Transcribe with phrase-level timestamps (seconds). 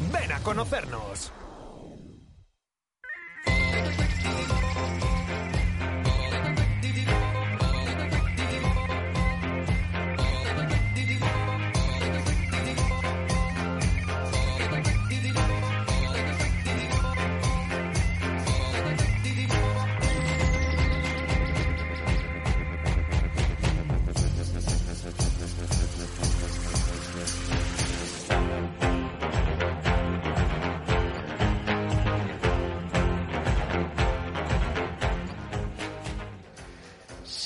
[0.00, 1.32] Ven a conocernos.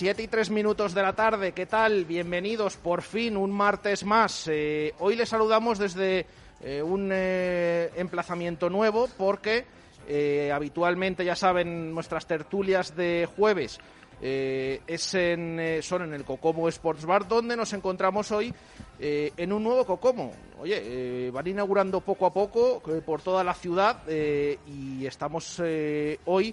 [0.03, 2.05] Siete y tres minutos de la tarde, ¿qué tal?
[2.07, 4.49] Bienvenidos por fin un martes más.
[4.51, 6.27] Eh, hoy les saludamos desde
[6.61, 9.65] eh, un eh, emplazamiento nuevo porque
[10.53, 13.79] habitualmente, ya saben, nuestras tertulias de jueves
[14.21, 18.53] es en, son en el Cocomo Sports Bar, donde nos encontramos hoy
[18.99, 20.33] en un nuevo Cocomo.
[20.59, 25.63] Oye, van inaugurando poco a poco por toda la ciudad y estamos
[26.25, 26.53] hoy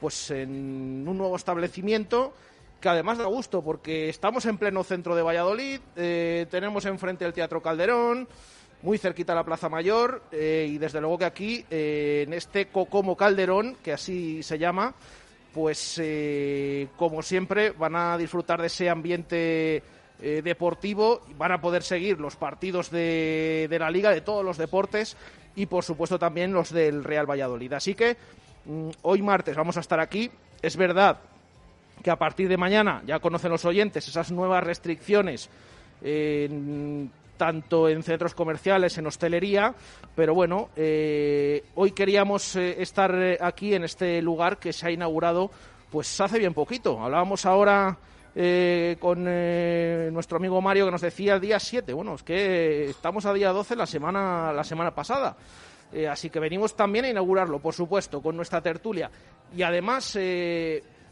[0.00, 2.34] pues en un nuevo establecimiento
[2.80, 7.32] que además da gusto porque estamos en pleno centro de Valladolid, eh, tenemos enfrente el
[7.32, 8.28] Teatro Calderón,
[8.82, 13.16] muy cerquita la Plaza Mayor eh, y desde luego que aquí, eh, en este Cocomo
[13.16, 14.94] Calderón, que así se llama,
[15.52, 16.00] pues
[16.96, 19.82] como siempre van a disfrutar de ese ambiente
[20.20, 25.16] deportivo, van a poder seguir los partidos de, de la liga, de todos los deportes
[25.56, 27.72] y por supuesto también los del Real Valladolid.
[27.72, 28.16] Así que
[28.66, 30.30] mm, hoy martes vamos a estar aquí.
[30.62, 31.18] Es verdad
[32.02, 35.50] que a partir de mañana ya conocen los oyentes esas nuevas restricciones
[37.38, 39.74] tanto en centros comerciales, en hostelería,
[40.14, 44.90] pero bueno, eh, hoy queríamos eh, estar eh, aquí en este lugar que se ha
[44.90, 45.50] inaugurado
[45.90, 47.00] pues hace bien poquito.
[47.00, 47.96] Hablábamos ahora
[49.00, 53.50] con nuestro amigo Mario que nos decía día 7, bueno, es que estamos a día
[53.50, 55.34] 12 la semana, la semana pasada.
[56.08, 59.10] Así que venimos también a inaugurarlo, por supuesto, con nuestra tertulia.
[59.56, 60.16] Y además,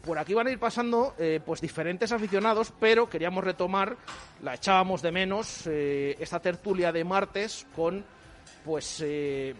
[0.07, 3.97] por aquí van a ir pasando eh, pues diferentes aficionados, pero queríamos retomar,
[4.41, 8.05] la echábamos de menos, eh, esta tertulia de martes con,
[8.63, 9.53] pues, eh,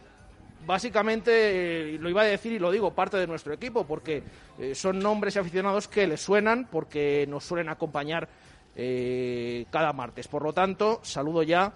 [0.66, 4.24] básicamente, eh, lo iba a decir y lo digo, parte de nuestro equipo, porque
[4.58, 8.30] eh, son nombres y aficionados que les suenan, porque nos suelen acompañar
[8.74, 10.30] eh, cada martes.
[10.30, 11.74] Por lo tanto, saludo ya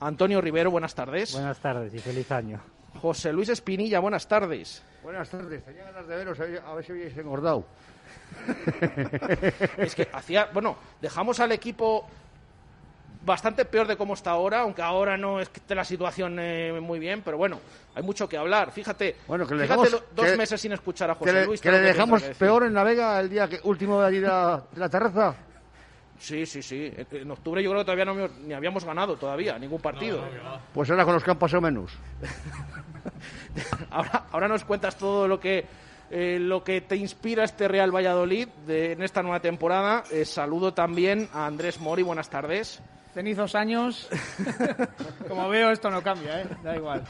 [0.00, 1.34] a Antonio Rivero, buenas tardes.
[1.34, 2.60] Buenas tardes y feliz año.
[3.00, 4.82] José Luis Espinilla, buenas tardes.
[5.04, 7.64] Buenas tardes, tenía ganas de veros, a ver si habéis engordado.
[9.78, 12.06] Es que hacía, bueno, dejamos al equipo
[13.24, 16.78] bastante peor de cómo está ahora, aunque ahora no es que esté la situación eh,
[16.80, 17.60] muy bien, pero bueno,
[17.94, 18.70] hay mucho que hablar.
[18.70, 21.32] Fíjate, Bueno, que le fíjate dejamos- lo- dos que- meses sin escuchar a Que José
[21.32, 21.60] le, Luis.
[21.60, 24.18] que le que dejamos que peor en la Vega el día que, último de allí
[24.20, 25.34] de la, de la terraza.
[26.18, 26.92] Sí, sí, sí.
[27.12, 30.24] En octubre yo creo que todavía no ni habíamos ganado todavía ningún partido.
[30.74, 31.92] Pues ahora con los que han pasado menos.
[33.90, 35.64] ahora, ahora nos cuentas todo lo que
[36.10, 40.04] eh, lo que te inspira este Real Valladolid de- en esta nueva temporada.
[40.10, 42.80] Eh, saludo también a Andrés Mori, buenas tardes.
[43.14, 44.08] Cenizos años.
[45.28, 46.46] Como veo, esto no cambia, ¿eh?
[46.62, 47.02] Da igual.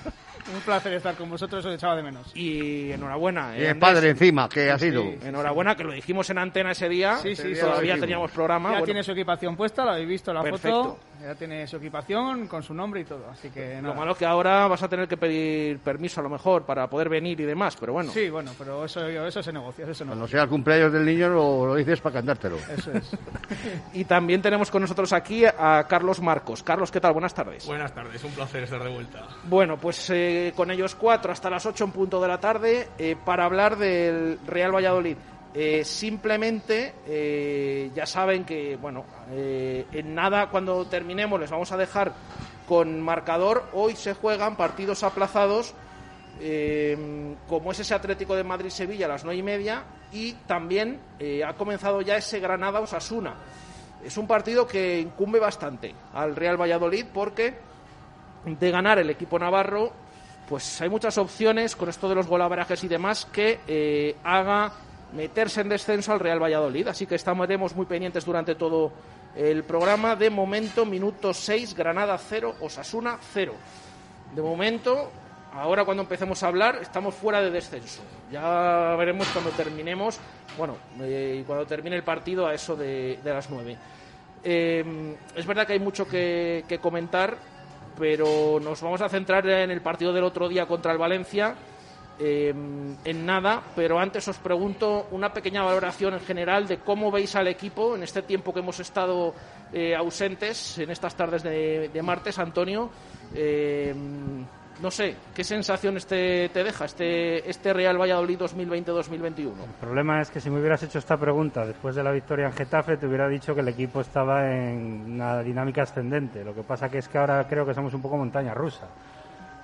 [0.55, 2.31] Un placer estar con vosotros, os echaba de menos.
[2.35, 3.57] Y enhorabuena.
[3.57, 5.03] Y eh, el padre encima, que ha sido.
[5.23, 7.17] Enhorabuena, que lo dijimos en antena ese día.
[7.19, 8.69] Sí, sí, sí, Todavía teníamos programa.
[8.71, 10.85] Ya bueno, tiene su equipación puesta, lo habéis visto en la Perfecto.
[10.85, 10.99] foto.
[11.21, 13.29] Ya tiene su equipación con su nombre y todo.
[13.31, 16.65] Así que Lo malo que ahora vas a tener que pedir permiso a lo mejor
[16.65, 18.13] para poder venir y demás, pero bueno.
[18.13, 20.37] Sí, bueno, pero eso, eso se negocia, eso se Cuando negocia.
[20.39, 22.57] sea el cumpleaños del niño lo, lo dices para cantártelo.
[22.77, 23.11] Eso es.
[23.95, 26.63] Y también tenemos con nosotros aquí a Carlos Marcos.
[26.63, 27.13] Carlos, ¿qué tal?
[27.13, 27.67] Buenas tardes.
[27.67, 29.27] Buenas tardes, un placer estar de vuelta.
[29.45, 33.17] Bueno, pues eh, con ellos cuatro hasta las ocho en punto de la tarde eh,
[33.25, 35.17] para hablar del Real Valladolid.
[35.55, 41.77] Eh, simplemente eh, ya saben que, bueno, eh, en nada cuando terminemos les vamos a
[41.77, 42.13] dejar
[42.69, 43.65] con marcador.
[43.73, 45.75] Hoy se juegan partidos aplazados
[46.41, 51.43] eh, como es ese Atlético de Madrid-Sevilla a las nueve y media y también eh,
[51.43, 53.35] ha comenzado ya ese Granada-Osasuna.
[54.05, 57.55] Es un partido que incumbe bastante al Real Valladolid porque
[58.45, 59.93] de ganar el equipo navarro,
[60.49, 64.73] pues hay muchas opciones con esto de los golaverajes y demás que eh, haga
[65.13, 66.89] meterse en descenso al Real Valladolid.
[66.89, 68.93] Así que estaremos muy pendientes durante todo
[69.37, 70.17] el programa.
[70.17, 73.53] De momento, minuto 6, Granada 0, Osasuna 0.
[74.35, 75.11] De momento,
[75.53, 78.01] ahora cuando empecemos a hablar, estamos fuera de descenso.
[78.33, 80.19] Ya veremos cuando terminemos,
[80.57, 83.77] bueno, eh, cuando termine el partido a eso de, las 9.
[84.45, 87.37] Eh, es verdad que hay mucho que comentar,
[87.99, 91.55] pero nos vamos a centrar en el partido del otro día contra el Valencia.
[92.21, 92.53] eh,
[93.05, 97.47] en nada, pero antes os pregunto una pequeña valoración en general de cómo veis al
[97.47, 99.35] equipo en este tiempo que hemos estado
[99.73, 102.91] eh, ausentes, en estas tardes de, martes, Antonio.
[103.35, 103.95] eh,
[104.81, 109.39] no sé, ¿qué sensaciones te, te deja este, este Real Valladolid 2020-2021?
[109.39, 112.53] El problema es que si me hubieras hecho esta pregunta después de la victoria en
[112.53, 116.45] Getafe, te hubiera dicho que el equipo estaba en una dinámica ascendente.
[116.45, 118.87] Lo que pasa que es que ahora creo que somos un poco montaña rusa.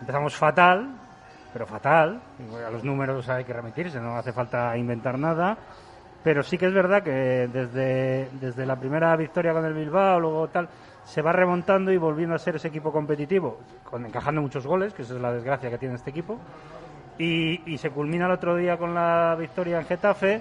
[0.01, 0.89] Empezamos fatal,
[1.53, 2.21] pero fatal.
[2.67, 5.57] A los números hay que remitirse, no hace falta inventar nada.
[6.25, 10.49] Pero sí que es verdad que desde, desde la primera victoria con el Bilbao, luego
[10.49, 10.69] tal,
[11.05, 15.03] se va remontando y volviendo a ser ese equipo competitivo, con, encajando muchos goles, que
[15.03, 16.39] esa es la desgracia que tiene este equipo.
[17.19, 20.41] Y, y se culmina el otro día con la victoria en Getafe,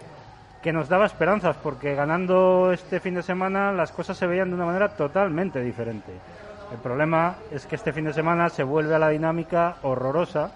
[0.62, 4.56] que nos daba esperanzas, porque ganando este fin de semana las cosas se veían de
[4.56, 6.13] una manera totalmente diferente.
[6.71, 10.51] El problema es que este fin de semana se vuelve a la dinámica horrorosa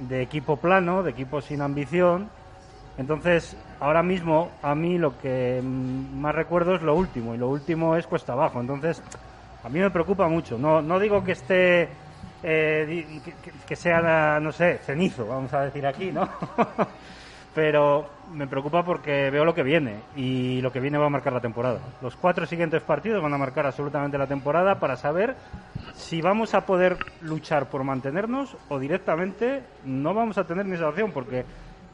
[0.00, 2.28] de equipo plano, de equipo sin ambición.
[2.98, 7.96] Entonces, ahora mismo a mí lo que más recuerdo es lo último, y lo último
[7.96, 8.60] es cuesta abajo.
[8.60, 9.02] Entonces,
[9.64, 10.56] a mí me preocupa mucho.
[10.56, 11.88] No, no digo que esté,
[12.44, 13.20] eh,
[13.66, 16.28] que sea, no sé, cenizo, vamos a decir aquí, ¿no?
[17.54, 21.32] Pero me preocupa porque veo lo que viene y lo que viene va a marcar
[21.32, 21.80] la temporada.
[22.00, 25.34] Los cuatro siguientes partidos van a marcar absolutamente la temporada para saber
[25.94, 30.88] si vamos a poder luchar por mantenernos o directamente no vamos a tener ni esa
[30.88, 31.44] opción porque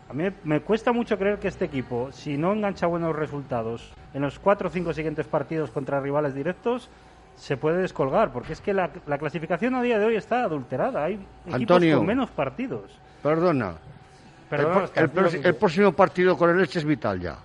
[0.08, 4.22] a mí me cuesta mucho creer que este equipo, si no engancha buenos resultados en
[4.22, 6.88] los cuatro o cinco siguientes partidos contra rivales directos,
[7.36, 11.04] se puede descolgar, porque es que la, la clasificación a día de hoy está adulterada.
[11.04, 11.98] Hay equipos Antonio.
[11.98, 12.90] con menos partidos.
[13.22, 13.74] Perdona.
[14.48, 15.42] Perdona, el, próximo.
[15.44, 17.36] el próximo partido con el Elche es vital ya.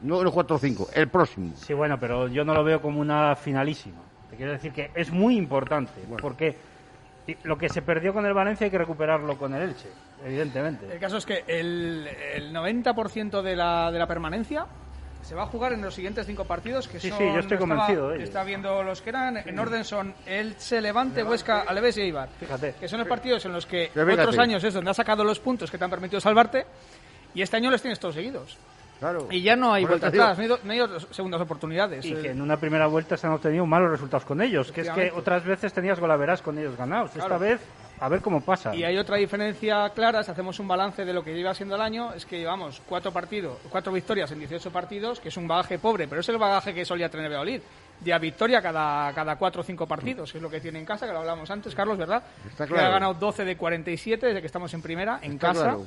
[0.00, 1.52] No el 4 o 5, el próximo.
[1.56, 4.00] Sí, bueno, pero yo no lo veo como una finalísima.
[4.30, 6.56] Te quiero decir que es muy importante, porque
[7.42, 9.88] lo que se perdió con el Valencia hay que recuperarlo con el Elche,
[10.24, 10.92] evidentemente.
[10.92, 14.66] El caso es que el, el 90% de la, de la permanencia
[15.22, 17.16] se va a jugar en los siguientes cinco partidos que Sí, son...
[17.18, 18.24] sí, yo estoy estaba- convencido de ello.
[18.24, 22.28] Está viendo los que eran, en orden son Elche, Levante, Huesca, Aleves y Eibar.
[22.38, 22.74] Fíjate.
[22.78, 24.20] Que son los partidos en los que fíjate.
[24.20, 26.66] otros años es donde has sacado los puntos que te han permitido salvarte
[27.34, 28.58] y este año los tienes todos seguidos.
[29.00, 29.26] Claro.
[29.30, 32.04] Y ya no hay Por vuelta atrás, no hay, no segundas oportunidades.
[32.04, 34.82] Y Eh, que en una primera vuelta se han obtenido malos resultados con ellos, que
[34.82, 37.10] es que otras veces tenías golaveras con ellos ganados.
[37.10, 37.38] Esta Claro.
[37.40, 37.60] vez,
[38.00, 38.74] a ver cómo pasa.
[38.74, 41.80] Y hay otra diferencia clara, si hacemos un balance de lo que lleva siendo el
[41.80, 45.78] año, es que llevamos cuatro partidos, cuatro victorias en 18 partidos, que es un bagaje
[45.78, 47.60] pobre, pero es el bagaje que solía tener Valladolid.
[48.00, 50.84] De a victoria cada, cada cuatro o cinco partidos, que es lo que tiene en
[50.84, 52.22] casa, que lo hablábamos antes, Carlos, ¿verdad?
[52.50, 52.88] Está Que claro.
[52.88, 55.60] ha ganado 12 de 47 desde que estamos en primera, en Está casa.
[55.62, 55.86] claro.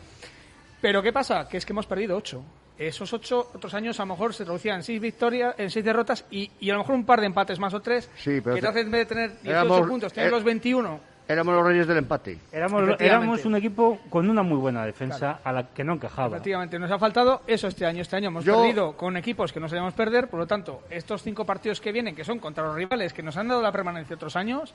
[0.82, 1.48] Pero ¿qué pasa?
[1.50, 2.44] Que es que hemos perdido ocho.
[2.78, 6.24] Esos ocho otros años a lo mejor se traducían en seis victorias, en seis derrotas
[6.30, 8.10] y, y a lo mejor un par de empates más o tres.
[8.18, 10.32] Sí, pero que te te- hacen en vez de tener 18 Éramos- puntos, tener eh,
[10.32, 11.00] los 21.
[11.28, 12.38] Éramos los reyes del empate.
[12.52, 16.38] Éramos, éramos un equipo con una muy buena defensa a la que no encajaba.
[16.38, 18.02] Efectivamente, nos ha faltado eso este año.
[18.02, 21.22] Este año hemos Yo- perdido con equipos que no sabíamos perder, por lo tanto, estos
[21.24, 24.16] cinco partidos que vienen, que son contra los rivales que nos han dado la permanencia
[24.16, 24.74] otros años,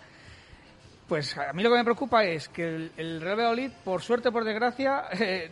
[1.08, 4.28] pues a mí lo que me preocupa es que el, el Real Valladolid, por suerte
[4.28, 5.50] o por desgracia, eh,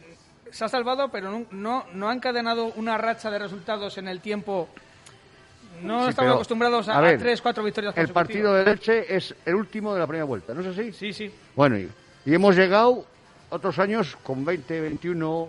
[0.50, 4.20] se ha salvado, pero no, no, no ha encadenado una racha de resultados en el
[4.20, 4.68] tiempo.
[5.82, 9.14] No Sí, estamos acostumbrados a, a ver, a tres, cuatro victorias El partido del Elche
[9.14, 10.92] es el último de la primera vuelta, ¿no es así?
[10.92, 11.32] Sí, sí.
[11.56, 11.88] Bueno, y,
[12.26, 13.04] y hemos llegado
[13.50, 15.48] otros años con 20, 21,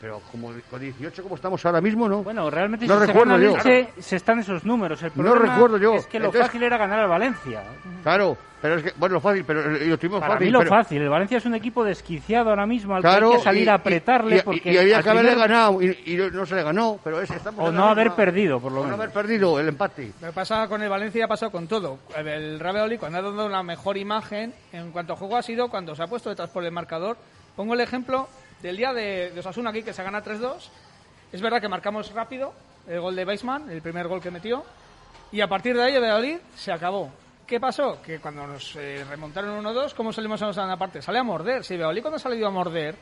[0.00, 2.22] pero como con 18 como estamos ahora mismo, ¿no?
[2.22, 3.56] Bueno, realmente No si se recuerdo gana el yo.
[3.56, 5.02] Elche, se están esos números.
[5.02, 5.94] El No problema recuerdo yo.
[5.94, 7.62] es que lo Entonces- fácil era ganar al Valencia.
[8.02, 10.46] Claro, pero es que, bueno, fácil, pero eh, lo tuvimos Para fácil.
[10.46, 11.02] mí lo pero- fácil.
[11.02, 13.68] El Valencia es un equipo desquiciado ahora mismo al Claro, que hay que salir y-
[13.68, 16.46] a apretarle y, y- porque y había que haberle primer- ganado y, y no- no
[16.46, 18.88] se le ganó, pero es, estamos o no haber misma- perdido por lo o no
[18.88, 19.00] menos.
[19.00, 20.12] haber perdido el empate.
[20.18, 21.98] Lo que pasa con el Valencia ha pasado con todo.
[22.16, 25.68] El Real Valladolid, cuando ha dado la mejor imagen en cuanto a juego, ha sido
[25.68, 27.18] cuando se ha puesto detrás por el marcador.
[27.56, 28.28] Pongo el ejemplo
[28.62, 30.70] del día de, de Osasuna aquí, que se gana 3-2.
[31.34, 32.54] Es verdad que marcamos rápido
[32.88, 34.64] el gol de Weisman, el primer gol que metió.
[35.32, 37.10] Y a partir de ahí, el Valladolid se acabó.
[37.46, 38.00] ¿Qué pasó?
[38.02, 41.02] Que cuando nos eh, remontaron 1-2, ¿cómo salimos a la segunda parte?
[41.02, 41.62] Sale a morder.
[41.64, 42.96] Si Valladolid cuando ha salido a morder,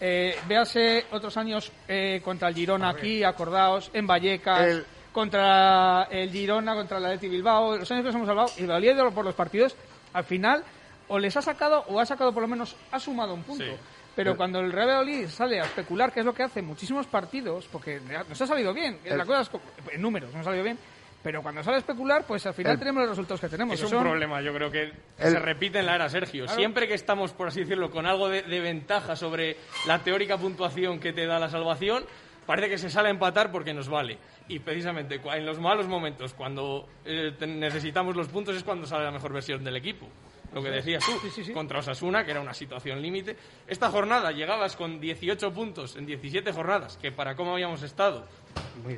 [0.00, 6.30] eh, véase otros años eh, contra el Girona aquí, acordaos, en Vallecas, El- contra el
[6.30, 9.34] Girona, contra el Atleti Bilbao, los años que nos hemos hablado, y de- por los
[9.34, 9.74] partidos,
[10.12, 10.62] al final,
[11.08, 13.64] o les ha sacado, o ha sacado por lo menos, ha sumado un punto.
[13.64, 13.70] Sí.
[14.14, 17.66] Pero cuando el Real Valladolid sale a especular, que es lo que hace muchísimos partidos,
[17.72, 19.60] porque nos ha salido bien, El- la cosa es co-
[19.90, 20.78] en números nos ha salido bien,
[21.22, 23.74] pero cuando sale a especular, pues al final El- tenemos los resultados que tenemos.
[23.74, 24.82] Es que un son- problema, yo creo que
[25.18, 26.48] El- se repite en la era Sergio.
[26.48, 30.98] Siempre que estamos, por así decirlo, con algo de, de ventaja sobre la teórica puntuación
[31.00, 32.04] que te da la salvación,
[32.46, 34.18] parece que se sale a empatar porque nos vale.
[34.48, 39.10] Y precisamente en los malos momentos, cuando eh, necesitamos los puntos, es cuando sale la
[39.12, 40.06] mejor versión del equipo.
[40.52, 41.52] Lo que decías tú, Sí, sí, sí.
[41.52, 43.36] contra Osasuna, que era una situación límite.
[43.68, 48.24] Esta jornada llegabas con 18 puntos en 17 jornadas, que para cómo habíamos estado,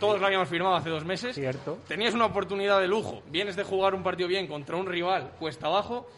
[0.01, 1.35] todos lo habíamos firmado hace dos meses.
[1.35, 1.79] Cierto.
[1.87, 3.23] Tenías una oportunidad de lujo.
[3.31, 6.09] Vienes de jugar un partido bien contra un rival cuesta abajo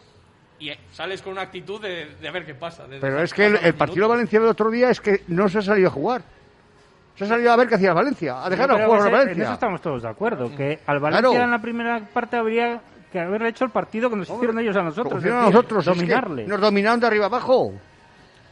[0.61, 2.85] y eh, sales con una actitud de, de a ver qué pasa.
[2.87, 5.49] de Pero dejar es que el, el partido valenciano del otro día es que no
[5.49, 6.23] se ha salido a jugar.
[7.17, 9.13] Se ha salido a ver qué hacía Valencia, a dejar a jugar a ese- En
[9.15, 9.45] Valencia.
[9.45, 11.45] eso estamos todos de acuerdo, que al Valencia Claro.
[11.45, 12.81] en la primera parte habría
[13.15, 15.07] que haber hecho el partido que nos hicieron ellos a nosotros.
[15.07, 16.47] Como es hicieron a decir, nosotros, es que dominarle.
[16.47, 17.73] nos dominaron de arriba abajo.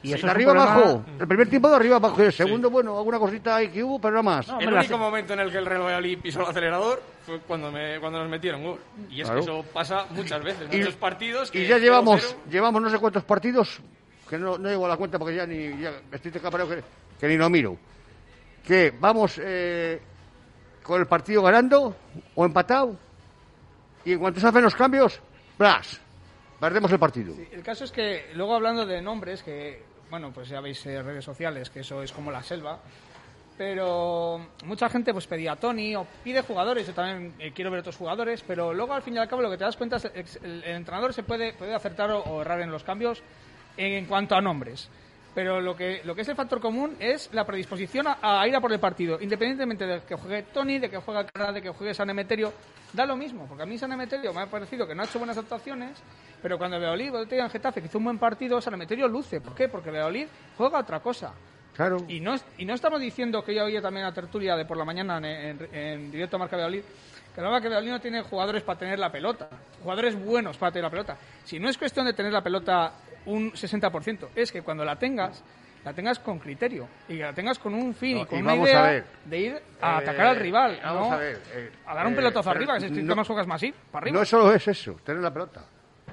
[0.04, 1.04] Y de eso es un arriba problema- abajo.
[1.20, 4.00] El primer tiempo de arriba abajo y el segundo, bueno, alguna cosita ahí que hubo,
[4.00, 4.48] pero nada más.
[4.48, 7.38] No, El único la- momento en el que el Real Valladolid pisó el acelerador fue
[7.40, 8.78] cuando, me, cuando nos metieron gol.
[9.10, 9.44] Y es Claro.
[9.44, 11.50] que eso pasa muchas veces, Y- muchos partidos.
[11.50, 13.80] que Y ya llevamos, 0-0, llevamos no sé cuántos partidos,
[14.28, 16.82] que no, no llevo a la cuenta porque ya ni ya estoy tan cabreo que,
[17.20, 17.76] que ni lo miro.
[18.66, 20.00] Que vamos eh,
[20.82, 21.94] con el partido ganando
[22.34, 22.96] o empatado
[24.04, 25.20] y en cuanto se hacen los cambios,
[25.56, 26.00] ¡plas!
[26.60, 27.34] Perdemos el partido.
[27.50, 31.24] El caso es que, luego hablando de nombres, que, bueno, pues ya veis eh, redes
[31.24, 32.78] sociales, que eso es como la selva,
[33.58, 37.80] pero mucha gente pues pedía a Tony o pide jugadores, yo también eh, quiero ver
[37.80, 40.38] otros jugadores, pero luego al fin y al cabo lo que te das cuenta es
[40.38, 43.22] que el, entrenador se puede, puede acertar o errar en los cambios
[43.76, 44.88] en, cuanto a nombres.
[45.34, 48.54] Pero lo que, lo que es el factor común es la predisposición a, a ir
[48.54, 51.70] a por el partido, independientemente de que juegue Tony, de que juegue Cara, de que
[51.70, 52.52] juegue San Emeterio,
[52.92, 55.18] da lo mismo, porque a mí San Emeterio me ha parecido que no ha hecho
[55.18, 56.02] buenas actuaciones,
[56.42, 59.40] pero cuando día en Getafe, que hizo un buen partido, San Emeterio luce.
[59.40, 59.68] ¿Por qué?
[59.68, 60.26] Porque Veolid
[60.58, 61.32] juega otra cosa.
[61.74, 62.04] Claro.
[62.08, 64.84] Y no, y no estamos diciendo que yo oía también la tertulia de por la
[64.84, 66.82] mañana en, en- en directo a Marca Valladolid,
[67.34, 69.48] que hablaba que Valladolid no tiene jugadores para tener la pelota,
[69.82, 71.16] jugadores buenos para tener la pelota.
[71.44, 72.92] Si no es cuestión de tener la pelota
[73.26, 75.42] un 60%, es que cuando la tengas,
[75.84, 78.42] la tengas con criterio y que la tengas con un fin No, y con y
[78.42, 79.04] una idea ver.
[79.24, 82.12] de ir a Eh, atacar al rival, vamos no a ver, eh, a dar un
[82.12, 84.18] eh, pelotazo arriba, que si no- más juegas más sí, para arriba.
[84.20, 85.64] No solo es eso, tener la pelota.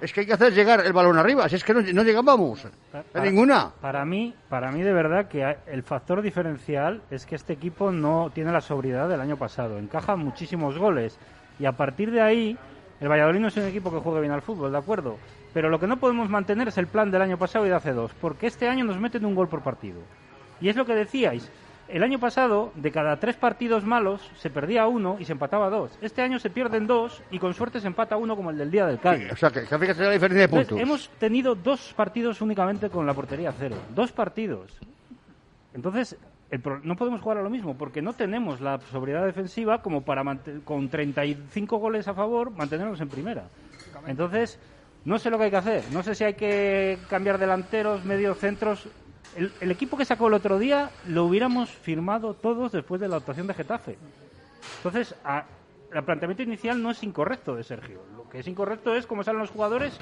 [0.02, 2.64] Es que hay que hacer llegar el balón arriba, si es que no, no llegábamos
[2.66, 2.70] a
[3.12, 3.70] Para- ninguna.
[3.82, 8.32] Para mí, para mí de verdad que el factor diferencial es que este equipo no
[8.34, 9.78] tiene la sobriedad del año pasado.
[9.78, 11.18] Encaja muchísimos goles
[11.60, 12.58] y a partir de ahí
[13.02, 15.18] el Valladolid no es un equipo que juegue bien al fútbol, de acuerdo.
[15.54, 17.92] Pero lo que no podemos mantener es el plan del año pasado y de hace
[17.94, 20.00] dos, porque este año nos meten un gol por partido.
[20.62, 21.50] Y es lo que decíais.
[21.88, 25.98] El año pasado, de cada tres partidos malos, se perdía uno y se empataba dos.
[26.02, 28.86] Este año se pierden dos y con suerte se empata uno como el del día
[28.86, 29.32] del Cádiz.
[29.32, 30.80] O sea, que, que fíjate la diferencia de Entonces, puntos.
[30.84, 33.76] hemos tenido dos partidos únicamente con la portería cero.
[33.96, 34.72] Dos partidos.
[35.74, 36.16] Entonces,
[36.52, 40.02] el pro- no podemos jugar a lo mismo porque no tenemos la sobriedad defensiva como
[40.04, 40.24] para
[40.66, 43.46] con 35 goles a favor mantenernos en primera.
[44.06, 44.60] Entonces,
[45.06, 45.84] no sé lo que hay que hacer.
[45.92, 48.88] No sé si hay que cambiar delanteros, medios centros.
[49.36, 53.18] El, el equipo que sacó el otro día lo hubiéramos firmado todos después de la
[53.18, 53.98] actuación de Getafe.
[54.78, 55.46] Entonces, a-
[55.94, 58.02] el planteamiento inicial no es incorrecto de Sergio.
[58.16, 59.94] Lo que es incorrecto es cómo salen los jugadores.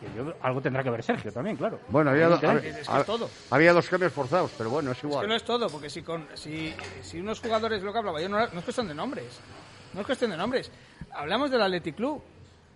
[0.00, 1.78] Que yo- algo tendrá que ver Sergio también, claro.
[1.88, 3.28] Bueno, había, había- Es que es todo.
[3.50, 5.22] había dos cambios forzados, pero bueno, es Es igual.
[5.22, 8.28] que no es todo, porque si, con, si, si unos jugadores, lo que hablaba yo,
[8.28, 9.40] no, no es cuestión de nombres.
[9.94, 10.70] No es cuestión de nombres.
[11.12, 12.22] Hablamos del Athletic Club.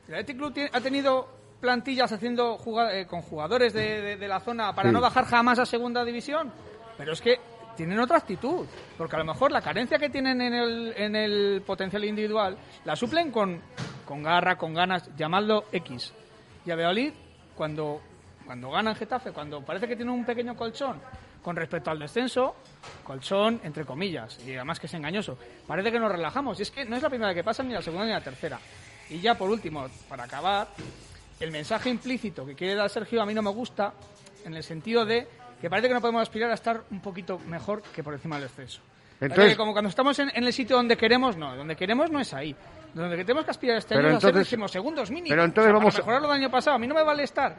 [0.09, 1.28] El Athletic Club tiene- ha tenido
[1.64, 4.92] plantillas haciendo juga- eh, con jugadores de, de- de la zona para Sí.
[4.92, 6.52] no bajar jamás a segunda división.
[6.99, 7.40] Pero es que
[7.75, 8.66] tienen otra actitud.
[8.99, 12.94] Porque a lo mejor la carencia que tienen en el, en el potencial individual la
[12.94, 13.62] suplen con,
[14.04, 16.12] con garra, con ganas, llamadlo X.
[16.66, 17.14] Y a Valladolid,
[17.56, 18.02] cuando,
[18.44, 21.00] cuando ganan Getafe, cuando parece que tiene un pequeño colchón
[21.42, 22.54] con respecto al descenso,
[23.02, 26.59] colchón entre comillas, y además que es engañoso, parece que nos relajamos.
[26.59, 28.21] Y es que no es la primera vez que pasa, ni la segunda ni la
[28.23, 28.59] tercera.
[29.11, 30.68] Y ya por último, para acabar,
[31.41, 33.93] el mensaje implícito que quiere dar Sergio a mí no me gusta,
[34.45, 35.26] en el sentido de
[35.61, 38.81] que parece que no podemos aspirar a estar un poquito mejor que por encima del.
[39.19, 42.11] Parece Entonces- que como cuando estamos en, en el sitio donde queremos, no, donde queremos
[42.11, 42.55] no es ahí.
[42.93, 45.31] Donde tenemos que aspirar este año es a ser entonces- décimos segundos mínimo.
[45.31, 46.76] pero entonces vamos a- mejorar lo del año pasado.
[46.76, 47.57] A mí no me vale estar,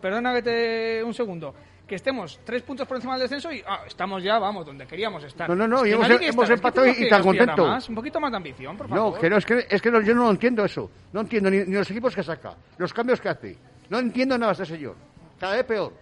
[0.00, 1.54] perdona que te un segundo,
[1.86, 5.22] que estemos tres puntos por encima del descenso y ah, estamos ya, vamos, donde queríamos
[5.24, 5.48] estar.
[5.48, 7.18] No, no, no, y hemos- hemos estar, es que empatado y- y tan que aspirar
[7.18, 7.22] a
[7.54, 7.66] contento.
[7.66, 9.18] más, un poquito más de ambición, por No, favor.
[9.20, 10.90] que no, es que, es que no- yo no lo entiendo eso.
[11.12, 13.58] No entiendo ni, ni los equipos que saca, los cambios que hace.
[13.90, 14.96] No entiendo nada ese señor.
[15.38, 15.92] Cada vez peor.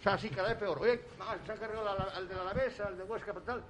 [0.00, 0.78] O sea, sí, cada vez peor.
[0.80, 3.62] Oye, ah, se ha cargado al, de la Alavés, al de Huesca, tal.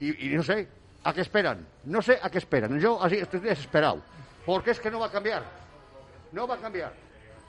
[0.00, 0.66] Y, y no sé,
[1.04, 1.66] ¿a qué esperan?
[1.84, 2.78] No sé a qué esperan.
[2.80, 4.00] Yo así estoy desesperado.
[4.46, 5.42] Porque es que no va a cambiar.
[6.32, 6.92] No va a cambiar.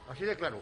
[0.10, 0.60] Así de claro.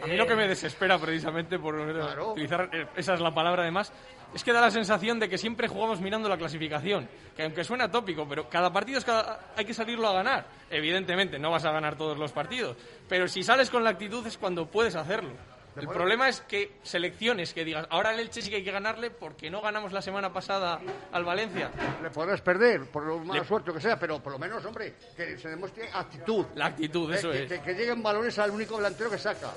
[0.00, 2.32] A mí lo que me desespera precisamente por Claro.
[2.32, 3.92] utilizar, eh, esa es la palabra además,
[4.34, 7.90] es que da la sensación de que siempre jugamos mirando la clasificación, que aunque suena
[7.90, 10.46] tópico, pero cada partido es cada, hay que salirlo a ganar.
[10.70, 12.76] Evidentemente, no vas a ganar todos los partidos,
[13.08, 15.30] pero si sales con la actitud es cuando puedes hacerlo.
[15.76, 19.10] El problema es que selecciones que digas, ahora al Elche sí que hay que ganarle
[19.10, 20.80] porque no ganamos la semana pasada
[21.12, 21.70] al Valencia.
[22.02, 24.94] Le podrás perder, por lo mala Le- suerte que sea, pero por lo menos, hombre,
[25.16, 26.44] que se demuestre actitud.
[26.54, 27.48] La actitud, Eh, eso que, es.
[27.52, 29.50] que- que lleguen balones al único delantero que saca.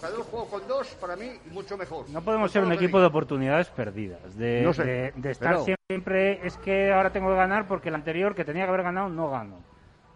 [0.00, 2.08] Cada uno juego con dos, para mí, mucho mejor.
[2.10, 5.50] No podemos Con ser un equipo de oportunidades perdidas, de, No sé, de- de estar
[5.62, 8.82] pero- siempre, es que ahora tengo que ganar porque el anterior que tenía que haber
[8.82, 9.62] ganado no gano.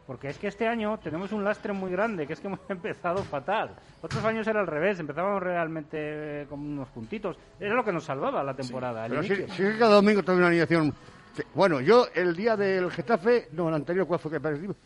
[0.07, 3.25] Porque es que este año tenemos un lastre muy grande, que es que hemos empezado
[3.25, 3.75] fatal.
[4.03, 7.37] Otros años era al revés, empezábamos realmente eh, con unos puntitos.
[7.59, 9.07] Era lo que nos salvaba la temporada.
[9.09, 10.93] Pero sí, sí que cada domingo tengo una alineación.
[11.35, 14.77] que- bueno, yo el día del Getafe, no, el anterior, ¿cuál fue que perdimos?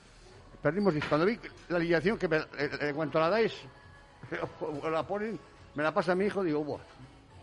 [0.62, 3.54] Perdimos, cuando vi la alineación, que me, eh, en cuanto la dais,
[4.90, 5.38] la ponen,
[5.74, 6.80] me la pasa mi hijo, digo, Buah,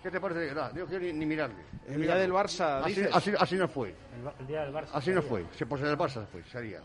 [0.04, 0.54] ¿qué te parece?
[0.54, 1.56] Nada, digo que ni, ni mirarle.
[1.88, 2.22] El día mirarle.
[2.24, 3.10] del Barça, Así, dices.
[3.14, 3.90] así, así no fue.
[3.90, 4.90] El, el día del Barça.
[4.94, 5.46] Así no fue.
[5.58, 6.80] Si pues en el Barça fue, sería.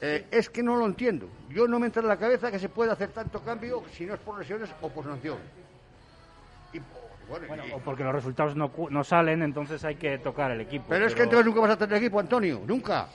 [0.00, 1.28] Eh, es que no lo entiendo.
[1.48, 4.14] Yo no me entra en la cabeza que se puede hacer tanto cambio si no
[4.14, 5.38] es por lesiones o por sanción.
[6.72, 6.78] Y,
[7.28, 10.60] bueno, Bueno, y- o porque los resultados no, no salen, entonces hay que tocar el
[10.60, 10.86] equipo.
[10.88, 12.60] pero es que entonces nunca vas a tener equipo, Antonio.
[12.66, 13.08] Nunca.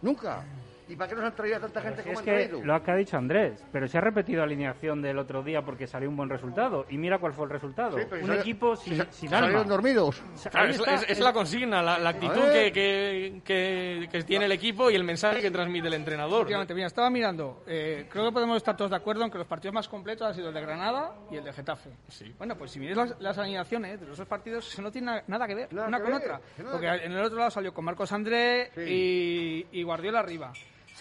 [0.00, 0.42] Nunca.
[0.90, 2.64] ¿Y para qué nos han traído a tanta gente Es como han que traído?
[2.64, 6.08] lo que ha dicho Andrés, pero se ha repetido alineación del otro día porque salió
[6.08, 6.84] un buen resultado.
[6.90, 7.96] Y mira cuál fue el resultado.
[7.96, 9.70] Sí, un salió- equipo sin, sa- sin salieron alma.
[9.70, 10.22] dormidos.
[10.34, 14.22] Sa- Claro, ahí es, es- es la consigna, la, la actitud que, que, que- que
[14.24, 16.40] tiene el equipo y el mensaje que transmite el entrenador.
[16.40, 17.62] Efectivamente, mira, estaba mirando.
[17.66, 20.34] eh, creo que podemos estar todos de acuerdo en que los partidos más completos han
[20.34, 21.90] sido el de Granada y el de Getafe.
[22.38, 25.22] Bueno, pues si miras las, las alineaciones de los dos partidos, eso no tiene na-
[25.28, 26.40] nada que ver Nada una que con ver, otra.
[26.72, 29.66] Porque en el otro lado salió con Marcos André Sí.
[29.72, 30.52] y, y Guardiola arriba.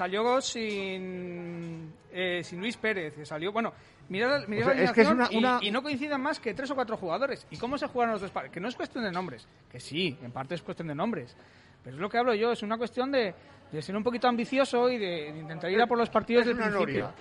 [0.03, 3.74] Salió sin, eh, sin Luis Pérez, que salió, bueno,
[4.08, 6.22] mirad, mirad O sea, la es que es alineación una- una- y, y no coinciden
[6.22, 7.46] más que tres o cuatro jugadores.
[7.51, 8.53] ¿Y cómo se jugaron los dos partidos?
[8.53, 11.36] Que no es cuestión de nombres, que sí, en parte es cuestión de nombres.
[11.84, 13.36] Pero es lo que hablo yo, es una cuestión de,
[13.74, 16.48] de ser un poquito ambicioso y de, de intentar ir a por los partidos es
[16.48, 17.03] del una principio.
[17.08, 17.15] noria.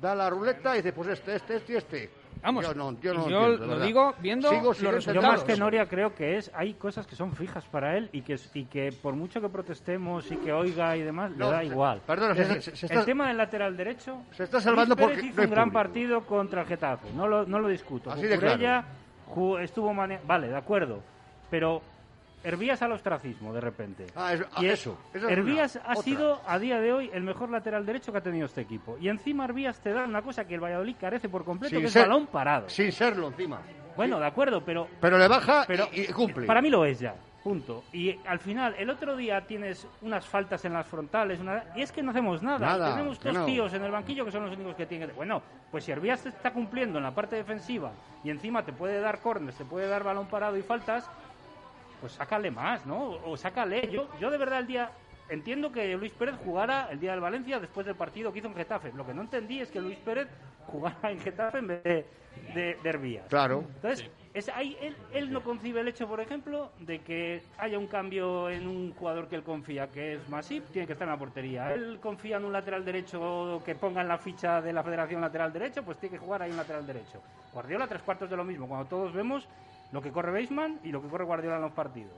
[0.00, 2.10] Da la ruleta y dice, pues este, este, este y este.
[2.42, 5.24] Vamos, yo no, yo no yo entiendo, lo digo viendo Sigo los sin Yo resultados.
[5.26, 8.36] más que Noria creo que es, hay cosas que son fijas para él y que,
[8.54, 11.66] y que por mucho que protestemos y que oiga y demás, No, le da se-
[11.66, 12.02] igual.
[12.06, 15.06] perdona, Es se- se- se el está- tema del lateral derecho, Se está salvando Luis
[15.08, 15.82] Pérez porque hizo un gran público.
[15.82, 18.10] partido contra el Getafe, no lo, no lo discuto.
[18.12, 18.84] Así de Cucurella
[19.34, 21.02] ju- estuvo mane- vale, de acuerdo,
[21.50, 21.82] pero
[22.46, 24.06] Hervías al ostracismo de repente.
[24.14, 26.02] Ah, eso- ah, Y eso, esa es Hervías ha Otra.
[26.02, 28.96] sido a día de hoy el mejor lateral derecho que ha tenido este equipo.
[29.00, 31.86] Y encima Hervías te da una cosa que el Valladolid carece por completo, Sin que
[31.86, 32.68] es balón parado.
[32.68, 33.60] Sin serlo encima.
[33.96, 36.46] Bueno, de acuerdo, pero Pero le baja pero y, y cumple.
[36.46, 37.82] Para mí lo es ya, punto.
[37.92, 41.90] Y al final, el otro día tienes unas faltas en las frontales, una- y es
[41.90, 42.58] que no hacemos nada.
[42.58, 43.44] Nada, Tenemos dos no.
[43.46, 45.10] tíos en el banquillo que son los únicos que tienen.
[45.16, 47.90] Bueno, pues si Hervías te está cumpliendo en la parte defensiva
[48.22, 51.10] y encima te puede dar córneres, te puede dar balón parado y faltas,
[52.00, 53.10] pues sácale más, ¿no?
[53.24, 53.88] O, sácale.
[53.90, 54.90] Yo, yo de verdad el día.
[55.28, 58.54] Entiendo que Luis Pérez jugara el día del Valencia después del partido que hizo en
[58.54, 58.92] Getafe.
[58.92, 60.28] Lo que no entendí es que Luis Pérez
[60.68, 62.04] jugara en Getafe en vez de,
[62.54, 63.22] de.
[63.28, 63.64] Claro.
[63.76, 67.86] Entonces, es ahí, él, él no concibe el hecho, por ejemplo, de que haya un
[67.86, 71.18] cambio en un jugador que él confía, que es Masip, tiene que estar en la
[71.18, 71.72] portería.
[71.72, 75.52] Él confía en un lateral derecho que ponga en la ficha de la Federación lateral
[75.52, 77.22] derecho, pues tiene que jugar ahí un lateral derecho.
[77.52, 79.48] Guardiola, tres cuartos de lo mismo, cuando todos vemos
[79.92, 82.12] lo que corre Beisman y lo que corre Guardiola en los partidos.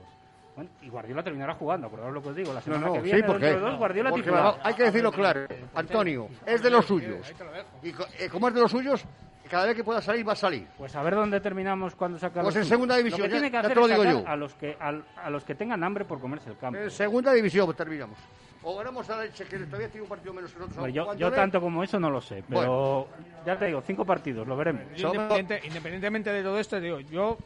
[0.55, 3.19] Bueno, y Guardiola terminará jugando, acordaos lo que os digo, la semana no, que viene,
[3.19, 4.59] sí, porque, dentro de dos, Guardiola porque titular.
[4.63, 5.41] hay que decirlo claro.
[5.75, 7.33] Antonio, es de los suyos.
[7.81, 9.05] Y eh, como es de los suyos,
[9.49, 10.67] cada vez que pueda salir, va a salir.
[10.77, 13.47] Pues a ver dónde terminamos cuando saca Pues en segunda división, Lo que ya- tiene
[13.49, 14.27] que ya hacer te lo es digo sacar yo.
[14.27, 16.77] a los que al- a los que tengan hambre por comerse el campo.
[16.79, 18.17] En segunda división terminamos.
[18.61, 20.93] O ganamos a la leche, que todavía tiene un partido menos que nosotros.
[21.17, 23.07] Yo, tanto como eso no lo sé, pero
[23.45, 24.83] ya te digo, cinco partidos, lo veremos.
[24.95, 27.37] Independiente- independientemente de todo esto, digo, yo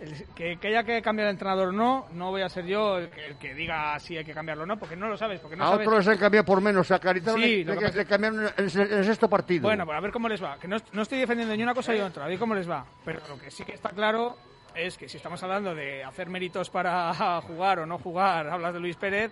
[0.00, 2.96] el- que, que haya que cambiar el entrenador o no, no voy a ser yo
[2.98, 5.40] el que, el que diga si hay que cambiarlo o no, porque no lo sabes,
[5.40, 5.86] porque no a sabes.
[5.86, 6.90] otros les han cambiado por menos.
[6.90, 9.62] A Caritano Sí, le, lo que le- le cambiaron el, en el sexto partido.
[9.64, 10.58] Bueno, pues a ver cómo les va.
[10.58, 12.84] Que no, no estoy defendiendo ni una cosa ni otra, a ver cómo les va.
[13.04, 14.36] Pero lo que sí que está claro
[14.74, 17.12] es que si estamos hablando de hacer méritos para
[17.46, 19.30] jugar o no jugar, hablas de Luis Pérez,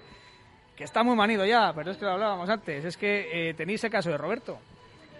[0.80, 2.82] que está muy manido ya, pero es que lo hablábamos antes.
[2.86, 4.58] Es que eh, tenéis el caso de Roberto.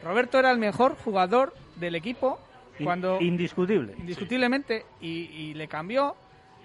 [0.02, 2.40] Roberto era el mejor jugador del equipo
[2.82, 3.92] cuando Indiscutible.
[3.98, 5.08] indiscutiblemente y,
[5.50, 6.16] y le cambió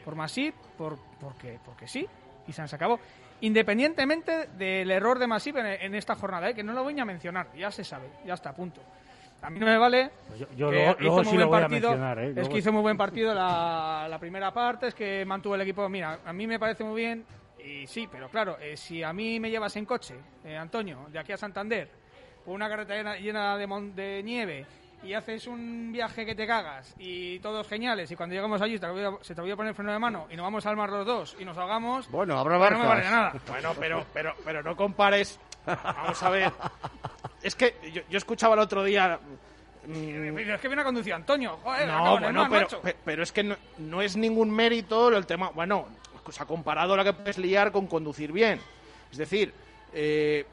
[0.06, 2.08] por Masip por porque porque sí
[2.48, 3.02] y se acabó
[3.42, 6.54] independientemente del error de Masip en, en esta jornada ¿eh?
[6.56, 8.80] que no lo voy a mencionar ya se sabe ya está punto
[9.42, 11.40] a mí no me vale Pues yo- yo que luego- hizo luego muy sí buen
[11.42, 12.28] lo voy a partido, mencionar, ¿eh?
[12.30, 15.62] es Luego que hizo muy buen partido la, la primera parte es que mantuvo el
[15.62, 17.26] equipo mira a mí me parece muy bien
[17.66, 21.20] y sí pero claro eh, si a mí me llevas en coche eh, Antonio de
[21.20, 21.90] aquí a Santander
[22.44, 24.66] por una carretera llena, llena de, mon- de nieve
[25.04, 28.86] y haces un viaje que te cagas y todos geniales y cuando llegamos allí te
[28.86, 31.06] a- se te voy a poner freno de mano y nos vamos al mar los
[31.06, 34.64] dos y nos ahogamos Bueno, habrá pues no me vale nada Bueno, pero, pero, pero
[34.64, 35.40] no compares.
[35.66, 36.52] Vamos a ver.
[37.42, 39.20] Es que yo, yo escuchaba el otro día.
[39.88, 43.44] mm, es que viene a conducir Antonio joder, No, bueno, mar, pero, pero es que
[43.44, 45.50] no, no es ningún mérito el tema.
[45.50, 45.88] Bueno,
[46.32, 48.60] se ha comparado la que puedes liar con conducir bien.
[49.12, 49.54] Es decir,
[49.94, 50.46] eh,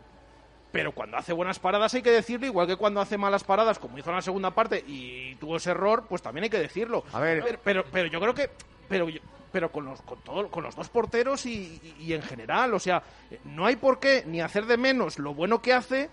[0.70, 3.98] pero cuando hace buenas paradas hay que decirlo, igual que cuando hace malas paradas, como
[3.98, 7.04] hizo en la segunda parte y tuvo ese error, pues también hay que decirlo.
[7.12, 7.42] A ver.
[7.44, 8.50] pero, pero, pero yo creo que.
[8.88, 9.06] Pero
[9.52, 12.72] pero con los, con, todo, con los dos porteros y, y- y en general.
[12.72, 13.02] O sea,
[13.44, 16.08] no hay por qué ni hacer de menos lo bueno que hace,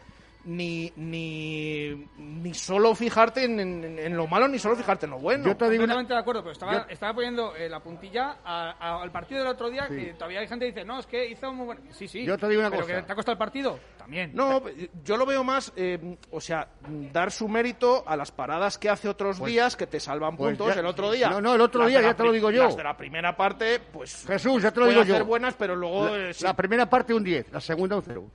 [0.49, 5.19] ni, ni, ni solo fijarte en, en- en lo malo, ni solo fijarte en lo
[5.19, 5.45] bueno.
[5.45, 8.71] Yo te digo una- de acuerdo, pero estaba, Yo- estaba poniendo eh, la puntilla a-
[8.79, 11.29] a- al partido del otro día, que todavía hay gente que dice, no, es que
[11.29, 11.81] hizo muy bueno.
[11.91, 12.25] Sí, sí.
[12.25, 12.95] Yo te digo una pero cosa.
[12.95, 14.31] que te ha costado el partido, también.
[14.33, 14.63] No,
[15.03, 16.67] yo lo veo más, eh, o sea,
[17.13, 20.73] dar su mérito a las paradas que hace otros días que te salvan pues puntos.
[20.73, 21.29] ya- el otro día.
[21.29, 22.63] no, no, el otro las día, ya te lo digo yo.
[22.63, 24.25] Las de la primera parte, pues.
[24.25, 25.23] Jesús, ya te lo digo yo.
[25.25, 26.07] buenas, pero luego.
[26.07, 26.43] La, eh, sí.
[26.43, 28.25] la primera parte un 10, la segunda un 0.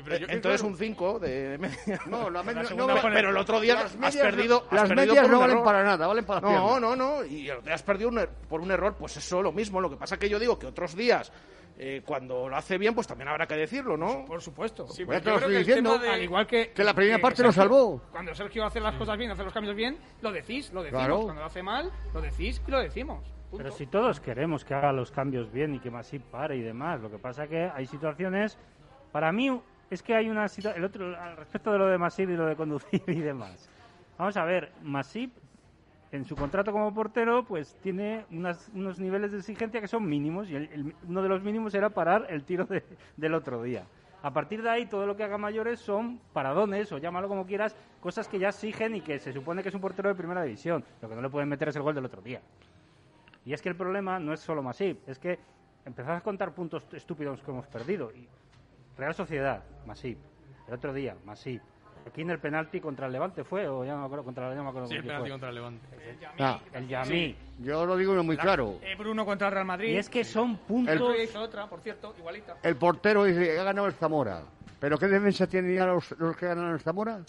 [0.00, 2.00] Sí, pero yo- Entonces un 5 de media.
[2.06, 4.64] No, la media- segunda no, parte- pero el otro día las has perdido.
[4.66, 5.64] has las perdido medias no un valen error.
[5.64, 6.80] para nada, valen para las No, piernas.
[6.80, 7.24] no, no.
[7.24, 9.80] Y el otro día has perdido un er- por un error, pues eso, lo mismo.
[9.80, 11.32] Lo que pasa que yo digo que otros días,
[11.82, 14.24] eh, cuando lo hace bien, pues también habrá que decirlo, ¿no?
[14.26, 14.86] Por supuesto.
[14.88, 15.98] Sí, Pues ya pero te lo yo creo estoy que diciendo.
[15.98, 16.70] de- Al igual que...
[16.72, 18.02] Que la primera parte lo salvó.
[18.10, 21.02] Cuando Sergio hace las cosas bien, hace los cambios bien, lo decís, lo decimos.
[21.04, 21.20] Claro.
[21.22, 23.24] Cuando lo hace mal, lo decís y lo decimos.
[23.50, 23.64] Punto.
[23.64, 27.00] Pero si todos queremos que haga los cambios bien y que Masip pare y demás,
[27.00, 28.56] lo que pasa que hay situaciones,
[29.10, 29.50] para mí
[29.90, 32.56] es que hay una situación, otro, al respecto de lo de Masip y lo de
[32.56, 33.68] conducir y demás.
[34.18, 35.32] Vamos a ver, Masip
[36.12, 40.48] en su contrato como portero pues tiene unas- unos niveles de exigencia que son mínimos
[40.50, 40.56] y
[41.08, 42.84] uno de los mínimos era parar el tiro de-
[43.16, 43.84] del otro día.
[44.22, 47.74] A partir de ahí todo lo que haga mayores son paradones o llámalo como quieras,
[48.00, 50.84] cosas que ya exigen y que se supone que es un portero de primera división.
[51.00, 52.42] Lo que no le pueden meter es el gol del otro día.
[53.46, 55.38] Y es que el problema no es solo Masip, es que
[55.86, 58.12] empezad a contar puntos estúpidos que hemos perdido.
[59.00, 60.18] Real Sociedad, Masip.
[60.68, 61.62] El otro día, Masip.
[62.06, 64.52] Aquí en el penalti contra el Levante fue, o ya no me acuerdo, contra el,
[64.52, 65.30] ya no me acuerdo Sí, el penalti fue.
[65.30, 65.86] contra el Levante.
[66.38, 67.36] Ah, El Yamí.
[67.60, 68.78] yo lo digo muy claro.
[68.82, 69.88] Eh, Bruno contra el Real Madrid.
[69.94, 71.16] Y es que son El puntos...
[71.22, 72.56] hizo otra, por cierto, igualita.
[72.62, 74.42] El portero dice, ha ganado el Zamora.
[74.78, 77.20] ¿Pero qué defensa tienen ya los, los que ganan el Zamora?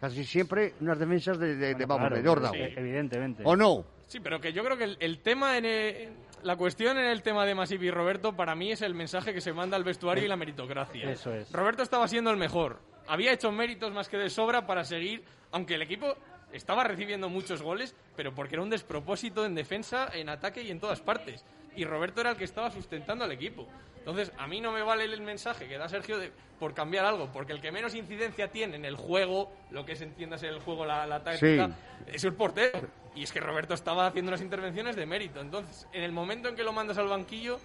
[0.00, 3.42] Casi siempre unas defensas de, de, de, Bueno, vamos, claro, de sí, Evidentemente.
[3.46, 3.84] ¿O no?
[4.06, 6.08] Sí, pero que yo creo que el, el tema en el-
[6.46, 9.40] la cuestión en el tema de Masip y Roberto para mí es el mensaje que
[9.40, 11.10] se manda al vestuario y la meritocracia.
[11.10, 11.50] Eso es.
[11.50, 12.78] Roberto estaba siendo el mejor.
[13.08, 16.16] Había hecho méritos más que de sobra para seguir, aunque el equipo
[16.52, 20.78] estaba recibiendo muchos goles, pero porque era un despropósito en defensa, en ataque y en
[20.78, 21.44] todas partes.
[21.74, 23.66] Y Roberto era el que estaba sustentando al equipo.
[23.98, 26.30] Entonces, a mí no me vale el mensaje que da Sergio de,
[26.60, 30.00] por cambiar algo, porque el que menos incidencia tiene en el juego, lo que es,
[30.00, 31.70] entiéndase, el juego, la, la táctica,
[32.06, 32.88] es el portero.
[33.16, 35.40] Y es que Roberto estaba haciendo unas intervenciones de mérito.
[35.40, 37.58] Entonces, en el momento en que lo mandas al banquillo,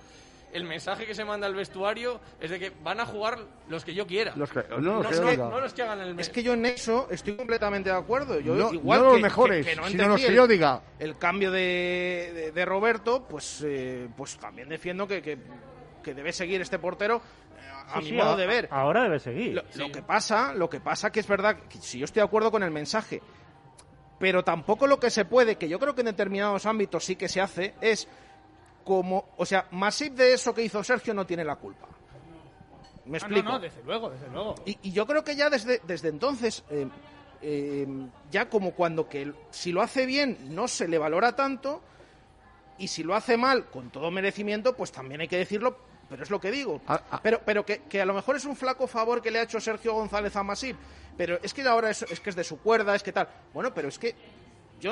[0.54, 3.94] el mensaje que se manda al vestuario es de que van a jugar los que
[3.94, 4.34] yo quiera.
[4.36, 5.50] Los que- no, no, los que es yo que- diga.
[5.50, 8.40] no los que hagan el Es que yo en eso estoy completamente de acuerdo.
[8.40, 10.48] Yo, No- igual no los que- mejores, que- que no sino los que el- yo
[10.48, 10.82] diga.
[11.00, 15.38] El cambio de, de- de Roberto, pues, eh, pues también defiendo que, que,
[16.04, 17.18] que debe seguir este portero
[17.58, 18.68] eh, a Sí, mi sí, modo a- de ver.
[18.72, 19.54] Ahora debe seguir.
[19.56, 22.26] Lo, lo que pasa, lo que pasa que es verdad que si yo estoy de
[22.26, 23.22] acuerdo con el mensaje,
[24.22, 27.28] pero tampoco lo que se puede, que yo creo que en determinados ámbitos sí que
[27.28, 28.08] se hace, es
[28.86, 31.88] como, o sea, Masip de eso que hizo Sergio no tiene la culpa.
[33.06, 33.44] Me Ah, explico.
[33.44, 34.56] no, no, desde luego, desde luego.
[34.66, 36.88] Y, y yo creo que ya desde, desde entonces, eh,
[37.42, 37.88] eh,
[38.30, 41.82] ya como cuando que si lo hace bien no se le valora tanto,
[42.78, 45.78] y si lo hace mal, con todo merecimiento, pues también hay que decirlo,
[46.12, 46.82] pero es lo que digo.
[46.88, 47.22] Ah, ah.
[47.24, 49.62] Pero, pero que, que a lo mejor es un flaco favor que le ha hecho
[49.62, 50.76] Sergio González a Masip,
[51.18, 53.30] pero es que ahora es, es que es de su cuerda, es que tal.
[53.54, 54.14] Bueno, pero es que
[54.82, 54.92] yo,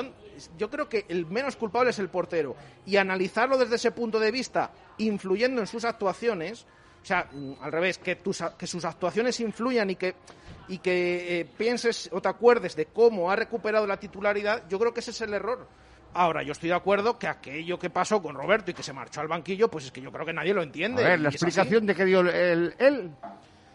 [0.56, 2.56] yo creo que el menos culpable es el portero.
[2.86, 6.64] Y analizarlo desde ese punto de vista, influyendo en sus actuaciones,
[7.02, 10.14] o sea, mm, al revés, que, tus, que sus actuaciones influyan y que,
[10.68, 14.94] y que eh, pienses o te acuerdes de cómo ha recuperado la titularidad, yo creo
[14.94, 15.68] que ese es el error.
[16.12, 19.20] Ahora, yo estoy de acuerdo que aquello que pasó con Roberto y que se marchó
[19.20, 21.04] al banquillo, pues es que yo creo que nadie lo A entiende.
[21.04, 23.10] ver, y la explicación de que dio el, el- él,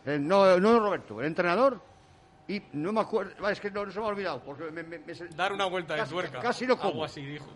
[0.06, 1.80] el- no, no Roberto, el entrenador,
[2.48, 5.00] y no me acuerdo, es que no, no se me ha olvidado, porque me, me-
[5.00, 6.40] me- Dar una vuelta de casi- tuerca.
[6.42, 7.06] Casi no Algo como.
[7.06, 7.48] así dijo.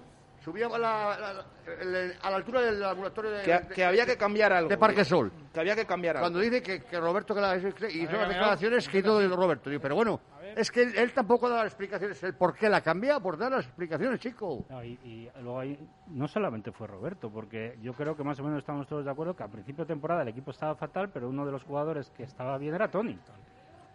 [0.43, 1.45] Subía a la, la-
[1.81, 4.69] el- a la altura del laboratorio de, que, de- que había que cambiar algo.
[4.69, 5.29] de Parque Sol.
[5.53, 6.23] Que había que cambiar algo.
[6.23, 9.19] Cuando dice que, que Roberto que la, hizo ver, las a ver, declaraciones que hizo
[9.19, 9.69] de Roberto.
[9.69, 10.21] Digo, pero bueno,
[10.59, 13.51] es que él, él tampoco da las explicaciones, el por qué la cambia, por dar
[13.51, 14.65] las explicaciones, chico.
[14.69, 18.43] No, y, y luego ahí no solamente fue Roberto, porque yo creo que más o
[18.43, 21.29] menos estamos todos de acuerdo que a principio de temporada el equipo estaba fatal, pero
[21.29, 23.17] uno de los jugadores que estaba bien era Tony.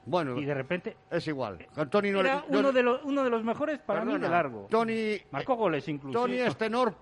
[0.07, 1.67] Bueno, Y de repente es igual.
[1.91, 4.27] Tony no era le- no- uno de los, uno de los mejores para mí perdona,
[4.27, 4.67] de largo.
[4.71, 6.19] Tony, Marcó goles incluso.
[6.21, 6.95] Tony es tenor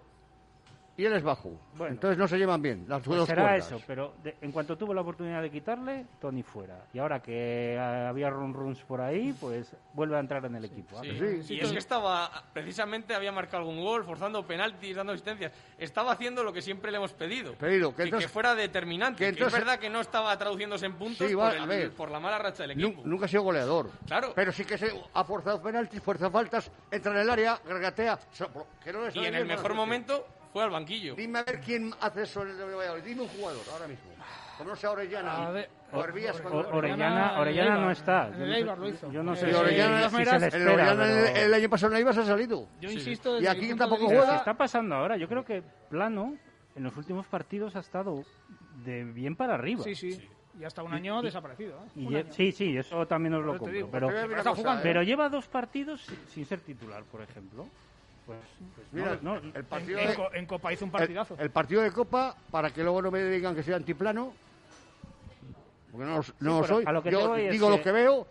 [0.96, 1.50] y él es bajo.
[1.74, 1.94] Bueno.
[1.94, 3.66] Entonces no se llevan bien las Pues dos será cuerdas.
[3.66, 6.84] eso, pero de- en cuanto tuvo la oportunidad de quitarle, Tony fuera.
[6.92, 10.64] Y ahora que eh, había run runs por ahí, pues vuelve a entrar en el
[10.66, 11.02] equipo.
[11.02, 11.16] Sí.
[11.18, 15.52] Sí, sí, y es que estaba, precisamente había marcado algún gol, forzando penaltis, dando asistencias.
[15.78, 17.54] Estaba haciendo lo que siempre le hemos pedido.
[17.54, 19.18] Pedido, que que, entonces- que fuera determinante.
[19.18, 21.66] que Que, entonces- es verdad que no estaba traduciéndose en puntos va, por, el- a
[21.66, 21.90] ver.
[21.92, 23.02] por la mala racha del equipo.
[23.04, 23.90] nunca ha sido goleador.
[24.06, 24.32] Claro.
[24.34, 28.18] Pero sí que se ha forzado penaltis, fuerza faltas, entra en el área, regatea.
[28.32, 28.50] so-
[28.84, 31.14] que no Y en el mejor momento fue al banquillo.
[31.14, 33.02] Dime a ver quién hace eso en el Valladolid.
[33.04, 34.10] Dime un jugador ahora mismo.
[34.58, 35.46] Como no sea Orellana.
[35.48, 38.30] A ver, o Hervías O- Orellana, en Orellana no está.
[38.36, 39.10] Yo el Eibar lo hizo.
[39.10, 41.68] Yo no Eh, sé Orellana, si se le el espera, Orellana el, pero- el año
[41.70, 42.68] pasado en Eibar se ha salido.
[42.80, 43.40] Yo Sí, insisto.
[43.40, 44.32] Y aquí tampoco Pero juega.
[44.34, 45.16] se está pasando ahora.
[45.16, 46.36] Yo creo que Plano
[46.76, 48.22] en los últimos partidos ha estado
[48.84, 49.82] de bien para arriba.
[49.84, 50.28] Sí, sí.
[50.60, 51.78] Y hasta un año desaparecido.
[51.78, 51.88] ¿eh?
[51.96, 52.32] Y Un lle- año.
[52.32, 53.74] sí, sí, eso también os lo compro.
[53.74, 54.80] digo, Pero, está cosa, jugando.
[54.80, 54.82] ¿eh?
[54.82, 57.66] pero lleva dos partidos sin ser titular, por ejemplo.
[58.26, 58.38] Pues,
[58.76, 61.36] pues Mira, no, no, el partido En, de, en Copa hizo un partidazo.
[61.38, 64.32] el partido de Copa, para que luego no me digan que soy antiplano,
[65.90, 66.24] porque no, lo-
[66.60, 68.26] no soy, a lo que yo digo lo que- que veo,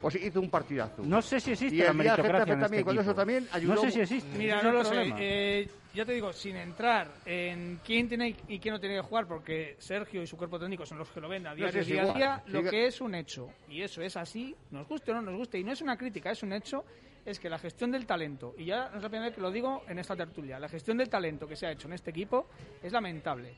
[0.00, 1.02] pues hizo un partidazo.
[1.04, 3.10] no sé si existe Y la el meritocracia en este también, cuando equipo.
[3.12, 4.38] eso también ayudó- No sé si existe.
[4.38, 5.12] Mira, no lo sé.
[5.18, 9.26] Eh, ya te digo, sin entrar en quién tiene y quién no tiene que jugar,
[9.26, 12.14] porque Sergio y su cuerpo técnico son los que lo ven a día a igual.
[12.16, 13.48] día, lo que es un hecho.
[13.68, 15.58] Y eso es así, nos guste o no nos guste.
[15.58, 16.84] Y no es una crítica, es un hecho.
[17.24, 19.98] Es que la gestión del talento, y ya no es la que lo digo en
[19.98, 22.46] esta tertulia, la gestión del talento que se ha hecho en este equipo
[22.82, 23.54] es lamentable.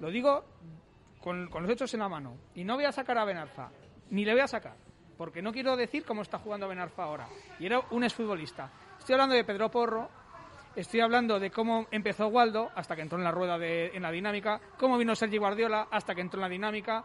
[0.00, 0.44] Lo digo
[1.20, 2.36] con, con los hechos en la mano.
[2.54, 3.70] Y no voy a sacar a Benarfa,
[4.10, 4.76] ni le voy a sacar,
[5.18, 7.28] porque no quiero decir cómo está jugando Benarfa ahora.
[7.58, 8.70] Y era un exfutbolista.
[8.98, 10.08] Estoy hablando de Pedro Porro,
[10.74, 14.10] estoy hablando de cómo empezó Waldo hasta que entró en la rueda de, en la
[14.10, 17.04] dinámica, cómo vino Sergi Guardiola hasta que entró en la dinámica,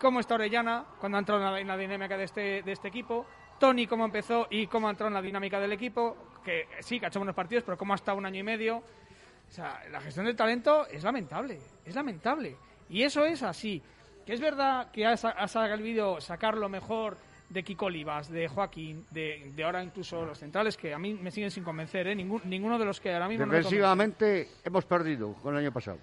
[0.00, 2.88] cómo está Orellana cuando ha entrado en la, en la dinámica de este, de este
[2.88, 3.26] equipo,
[3.58, 7.08] Tony cómo empezó y cómo entrado en la dinámica del equipo, que sí, que ha
[7.08, 8.76] hecho buenos partidos, pero cómo ha estado un año y medio.
[8.78, 12.56] O sea, la gestión del talento es lamentable, es lamentable.
[12.88, 13.82] Y eso es así.
[14.24, 17.16] Que es verdad que ha, sa- ha sabido sacar lo mejor
[17.48, 21.30] de Kiko Olivas, de Joaquín, de, de ahora incluso los centrales, que a mí me
[21.30, 22.14] siguen sin convencer, ¿eh?
[22.16, 23.52] Ningún- ninguno de los que ahora mismo no.
[23.52, 25.98] Defensivamente hemos perdido con el año pasado.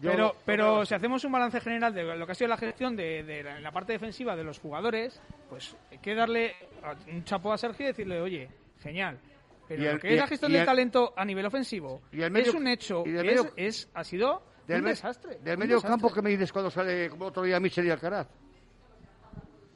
[0.00, 2.94] Yo Pero, pero si hacemos un balance general de lo que ha sido la gestión
[2.94, 6.94] de, de la, en la parte defensiva de los jugadores, pues hay que darle a-
[7.10, 8.48] un chapo a Sergio y decirle, oye,
[8.80, 9.18] genial.
[9.66, 12.30] Pero el- lo que es la gestión del el- talento a nivel ofensivo y el
[12.30, 15.38] medio- es un hecho, y es, medio- es- ha sido del, un desastre.
[15.42, 15.90] del medio desastre.
[15.90, 18.28] campo que me dices cuando sale como otro día Michel y Alcaraz.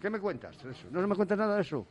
[0.01, 0.63] ¿Qué me cuentas?
[0.63, 0.87] de eso?
[0.91, 1.87] No me cuentas nada de eso.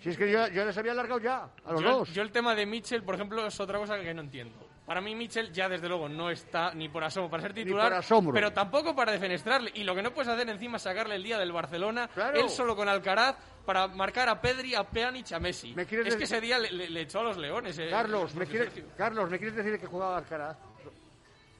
[0.00, 2.12] Si es que yo, yo les había alargado ya, a los yo, dos.
[2.14, 4.67] yo el tema de Mitchell, por ejemplo, es otra cosa que no entiendo.
[4.88, 8.54] Para mí Mitchell ya desde luego no está ni por asomo para ser titular, pero
[8.54, 9.70] tampoco para defenestrarle.
[9.74, 12.40] Y lo que no puedes hacer encima es sacarle el día del Barcelona, Claro.
[12.40, 15.74] él solo con Alcaraz, para marcar a Pedri, a Pjanic, a Messi.
[15.74, 17.78] ¿Me quieres Es que ese día le, le- le echó a los leones.
[17.78, 18.72] eh, Carlos, ¿me quieres.
[18.96, 20.56] Carlos, ¿me quieres decir que jugaba Alcaraz?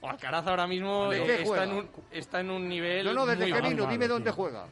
[0.01, 3.05] O Alcaraz ahora mismo ¿De eh, qué está, en un, está en un nivel.
[3.05, 3.69] No, no, desde muy bajo.
[3.69, 4.65] vino, dime dónde juega.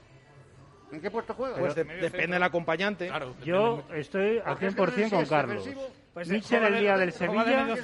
[0.92, 1.58] ¿En qué puesto juega?
[1.58, 3.08] Pues de- depende del acompañante.
[3.08, 5.70] Claro, Yo estoy al Porque es que no sé 100% si con Carlos.
[6.14, 7.76] Pues, Mitchell el de- día del de Sevilla,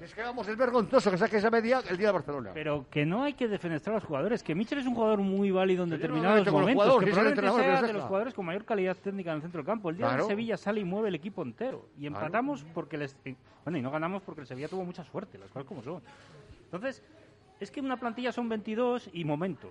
[0.00, 2.50] es que vamos, es vergonzoso que saque esa media el día de Barcelona.
[2.52, 5.52] Pero que no hay que defenestrar a los jugadores, que Mitchell es un jugador muy
[5.52, 7.92] válido en no determinados los momentos, jugadores, que si es el probablemente sea los de
[7.94, 9.90] los jugadores con mayor calidad técnica en el centro del campo.
[9.90, 10.24] El día Claro.
[10.24, 11.86] del Sevilla sale y mueve el equipo entero.
[11.96, 12.16] Y Claro.
[12.26, 13.16] empatamos porque les...
[13.24, 16.02] eh, Bueno, y no ganamos porque el Sevilla tuvo mucha suerte, las cosas como son.
[16.64, 17.00] Entonces,
[17.60, 19.70] es que una plantilla son 22 y momentos.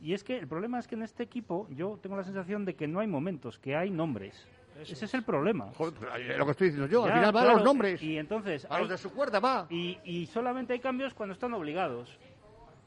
[0.00, 2.74] Y es que el problema es que en este equipo yo tengo la sensación de
[2.74, 4.46] que no hay momentos, que hay nombres.
[4.80, 5.72] Ese es el problema.
[5.76, 8.00] Joder, lo que estoy diciendo yo, al final van claro, los nombres.
[8.00, 8.64] Y entonces...
[8.70, 9.66] a hay- los de su cuerda va.
[9.70, 12.16] y, y solamente hay cambios cuando están obligados.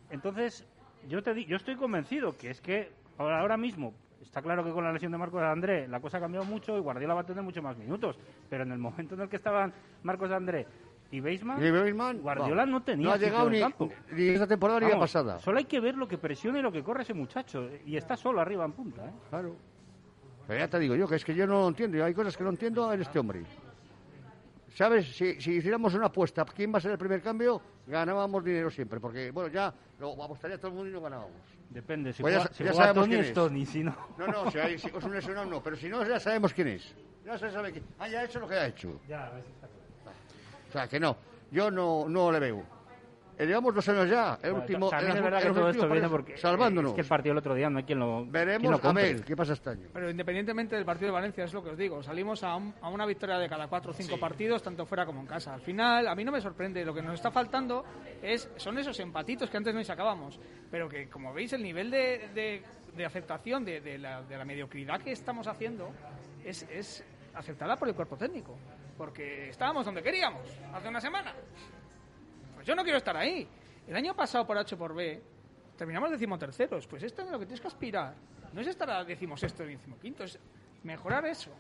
[0.10, 0.66] Entonces,
[1.10, 4.72] yo te di- yo estoy convencido que es que ahora, ahora mismo está claro que
[4.72, 7.26] con la lesión de Marcos André la cosa ha cambiado mucho y Guardiola va a
[7.26, 8.18] tener mucho más minutos.
[8.50, 10.66] Pero en el momento en el que estaban Marcos André
[11.12, 13.90] y Beisman, Y Bellman, Guardiola no tenía No ha llegado ni, campo.
[14.12, 15.40] ni esta temporada ni la pasada.
[15.40, 17.70] Solo hay que ver lo que presiona y lo que corre ese muchacho.
[17.86, 19.06] Y está solo arriba en punta.
[19.06, 19.12] ¿eh?
[19.30, 19.56] Claro.
[20.48, 22.04] Pero ya te digo yo, que es que yo no lo entiendo.
[22.04, 23.44] Hay cosas que no entiendo en este hombre.
[24.74, 25.16] ¿Sabes?
[25.16, 27.62] Si, si hiciéramos una apuesta, ¿quién va a ser el primer cambio?
[27.88, 29.00] Ganábamos dinero siempre.
[29.02, 31.32] Porque, bueno, ya lo apostaría todo el mundo y no ganábamos.
[31.70, 33.34] Depende, si Pues ya juega, sa- si ya juega sabemos Tony quién es.
[33.34, 33.96] Tony, si no...
[34.18, 35.62] No, no, si, hay, si es un lesionado no.
[35.62, 36.96] Pero si no, ya sabemos quién es.
[37.26, 37.84] Ya se sabe quién.
[38.00, 39.00] Ah, ya ha hecho lo que ha hecho.
[39.08, 39.44] Ya, a claro.
[40.72, 41.18] O sea, que no.
[41.52, 42.64] Yo no, no le veo.
[43.38, 44.36] Eh, llevamos dos años ya.
[44.42, 46.92] El Bueno, último, también es verdad en que todo esto viene porque Salvándonos.
[46.92, 48.82] es que el partido el otro día no hay quien lo quien Veremos lo a
[48.82, 49.14] compre.
[49.14, 49.88] ver qué pasa este año.
[49.92, 52.90] Pero independientemente del partido de Valencia, es lo que os digo, salimos a, un- a
[52.90, 55.54] una victoria de cada cuatro o cinco partidos, tanto fuera como en casa.
[55.54, 57.84] Al final, a mí no me sorprende, lo que nos está faltando
[58.22, 62.30] es son esos empatitos que antes no sacábamos, pero que como veis el nivel de,
[62.34, 62.64] de-
[62.96, 65.92] de aceptación de, de la, de la mediocridad que estamos haciendo
[66.46, 67.04] es, es
[67.34, 68.56] aceptada por el cuerpo técnico,
[68.98, 70.42] porque estábamos donde queríamos
[70.74, 71.34] hace una semana.
[72.56, 73.48] Pues yo no quiero estar ahí.
[73.88, 75.22] El año pasado por H por B
[75.78, 76.86] terminamos decimoterceros.
[76.88, 78.14] Pues esto es lo que tienes que aspirar.
[78.54, 80.38] No es estar a decimosexto y decimoquinto, es
[80.84, 81.52] mejorar eso.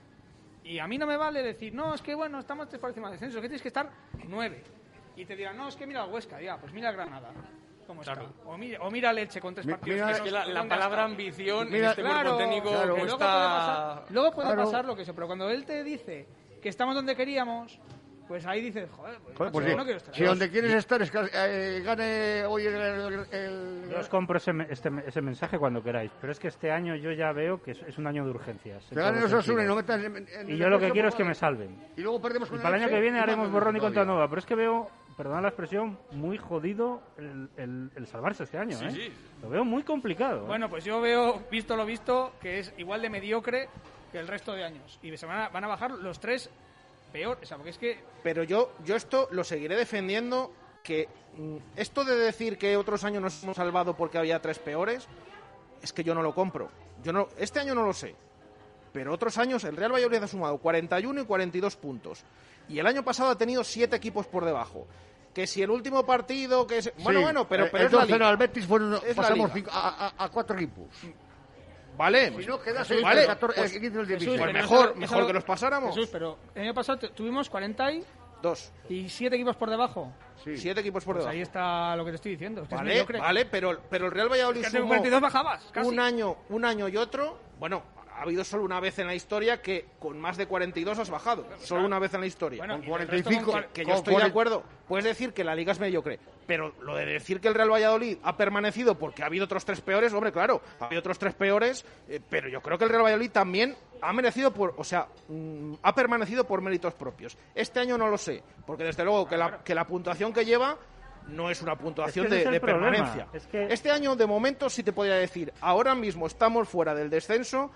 [0.63, 3.09] Y a mí no me vale decir, no, es que bueno, estamos tres por encima
[3.09, 3.89] del descenso, que tienes que estar
[4.27, 4.63] nueve.
[5.15, 7.31] Y te dirán, no, es que mira Huesca, ya, pues mira Granada.
[7.87, 8.13] ¿Cómo está?
[8.13, 8.33] Claro.
[8.45, 9.95] O mira, o mira Leche con tres partidos.
[9.95, 12.21] mira- que Es no- que la, la ¿dónde ha palabra ambición en Mira, este Claro,
[12.21, 12.95] cuerpo técnico claro.
[12.95, 14.63] que luego puede pasar, luego puede Claro.
[14.65, 16.27] pasar lo que sea, pero cuando él te dice
[16.61, 17.79] que estamos donde queríamos,
[18.27, 19.75] pues ahí dices, joder, pues, Joder, macho, pues sí.
[19.75, 23.89] no quiero estar si donde quieres estar es que eh, gane hoy el, el- el-
[23.91, 26.95] Yo os compro ese, me- este, ese mensaje cuando queráis, pero es que este año
[26.95, 28.83] yo ya veo que es, es un año de urgencias.
[28.83, 31.09] en que gane todos los Osasuna y no en, en Y yo lo que quiero
[31.09, 31.75] es que me salven.
[31.97, 34.05] Y luego perdemos Y con para el año que viene y haremos borrón y contra
[34.05, 38.57] nueva, pero es que veo, perdón la expresión, muy jodido el, el- el salvarse este
[38.57, 38.77] año.
[38.77, 38.91] Sí, ¿eh?
[38.91, 39.13] sí.
[39.41, 40.43] Lo veo muy complicado.
[40.43, 40.47] ¿eh?
[40.47, 43.67] Bueno, pues yo veo, visto lo visto, que es igual de mediocre
[44.11, 44.99] que el resto de años.
[45.01, 46.49] Y se van a, van a bajar los tres
[47.11, 47.37] peor.
[47.41, 50.51] O sea, porque es que Pero yo, yo esto lo seguiré defendiendo
[50.83, 55.07] que mm, esto de decir que otros años nos hemos salvado porque había tres peores,
[55.81, 56.69] es que yo no lo compro.
[57.03, 58.15] Yo no, este año no lo sé.
[58.93, 62.23] Pero otros años el Real Valladolid ha sumado 41 y 42 puntos.
[62.67, 64.85] Y el año pasado ha tenido siete equipos por debajo.
[65.33, 66.91] Que si el último partido, que es...
[66.97, 68.29] Bueno, Sí, bueno, pero, eh, pero el es la 2-0 liga.
[68.29, 69.53] al Betis fueron, Es la pasamos liga.
[69.53, 70.87] cinco- a, a- a cuatro equipos.
[72.01, 74.41] Vale, Si no, quedas pues, el vale, 14, pues- el 15 el Jesús, 16.
[74.41, 75.93] pues mejor, mejor que los pasáramos.
[75.93, 78.03] Jesús, pero el año pasado tuvimos 40 y,
[78.41, 78.71] Dos.
[78.89, 80.11] y 7 equipos por debajo.
[80.43, 80.57] Sí.
[80.57, 81.35] Siete equipos por Pues debajo.
[81.35, 82.63] ahí está lo que te estoy diciendo.
[82.63, 85.69] es que es Vale, vale, pero, pero el Real Valladolid Que hace sumó 42 bajabas,
[85.71, 85.87] casi.
[85.87, 87.37] un año, un año y otro.
[87.59, 87.83] Bueno,
[88.21, 91.43] ha habido solo una vez en la historia que con más de 42 has bajado.
[91.57, 92.59] Solo una vez en la historia.
[92.59, 94.63] Bueno, Con y del resto 45, con- que yo estoy de 40 acuerdo.
[94.87, 98.19] Puedes decir que la liga es mediocre, pero lo de decir que el Real Valladolid
[98.21, 101.83] ha permanecido porque ha habido otros tres peores, hombre, claro, ha habido otros tres peores,
[102.07, 105.73] eh, pero yo creo que el Real Valladolid también ha merecido por, o sea, mm,
[105.81, 107.35] ha permanecido por méritos propios.
[107.55, 110.77] Este año no lo sé, porque desde luego que la, que la puntuación que lleva
[111.27, 113.27] no es una puntuación de, es permanencia.
[113.31, 117.09] Es que- Este año, de momento, sí te podría decir, ahora mismo estamos fuera del
[117.09, 117.71] descenso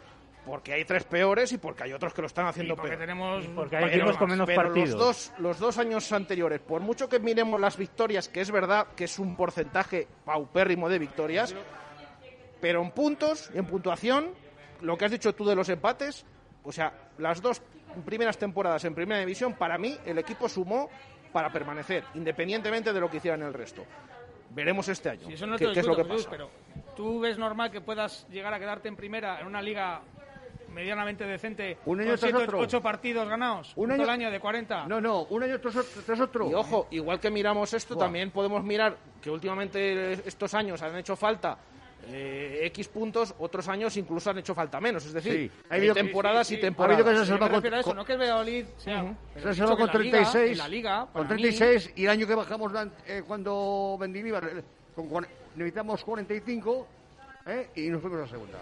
[0.46, 3.00] porque hay tres peores y porque hay otros que lo están Y haciendo porque peor.
[3.02, 4.90] tenemos porque hay pero- equipos con menos Pero partidos.
[4.92, 8.88] los dos, los dos años anteriores, por mucho que miremos las victorias, que es verdad
[8.96, 11.56] que es un porcentaje paupérrimo de victorias,
[12.62, 14.32] pero en puntos y en puntuación,
[14.82, 16.26] lo que has dicho tú de los empates,
[16.64, 17.62] o sea, las dos
[18.06, 20.90] primeras temporadas en primera división, para mí el equipo sumó
[21.32, 23.84] para permanecer, independientemente de lo que hicieran el resto.
[24.52, 26.30] Veremos este año Si eso no qué, es lo que pasa.
[26.30, 26.50] Pero
[26.96, 30.02] tú ves normal que puedas llegar a quedarte en primera en una liga
[30.76, 32.60] medianamente decente Un año con tras siete, otro.
[32.60, 34.86] ocho partidos ganados, Un año- todo el año de 40.
[34.88, 36.02] No, no, un año tras otro.
[36.06, 36.50] tras otro.
[36.52, 38.06] Y ojo, igual que miramos esto, Buah.
[38.06, 41.58] también podemos mirar que últimamente estos años han hecho falta
[42.08, 45.04] eh, X puntos, otros años incluso han hecho falta menos.
[45.08, 46.66] Es decir, Sí, ha hay temporadas sí, sí, y sí.
[46.66, 47.00] Ha temporadas.
[47.00, 49.04] habido que se salva con, eso, con- no que el Valladolid sea...
[49.04, 49.16] Ujú.
[49.34, 50.58] pero se salva con que en la liga- 36.
[50.60, 52.72] la liga, con para mí- 36 y el año que bajamos
[53.08, 54.62] eh, cuando Mendilibar eh,
[54.94, 56.88] con, cuar- necesitamos 45
[57.48, 58.60] eh, y nos fuimos a la segunda.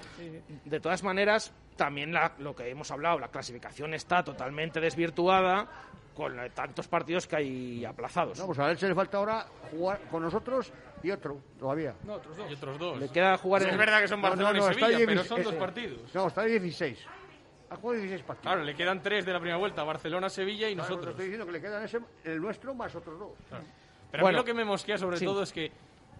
[0.63, 5.67] De todas maneras, también la- lo que hemos hablado, la clasificación está totalmente desvirtuada
[6.15, 8.37] con tantos partidos que hay aplazados.
[8.39, 11.95] No, pues a él se le falta ahora jugar con nosotros y otro todavía.
[12.03, 12.51] No, otros dos.
[12.51, 12.99] Y otros dos.
[12.99, 15.41] Le queda jugar es en verdad que son Barcelona no, no, y Sevilla, pero son
[15.43, 16.13] dos eh, partidos.
[16.15, 17.05] No, está de 16.
[17.71, 18.51] Ha jugado 16 partidos.
[18.53, 21.11] Claro, le quedan tres de la primera vuelta, Barcelona, Sevilla y Claro, nosotros.
[21.13, 23.31] estoy diciendo que le quedan ese, el nuestro más otros dos.
[24.11, 24.27] Pero Bueno.
[24.27, 25.25] a mí lo que me mosquea sobre Sí.
[25.25, 25.71] todo es que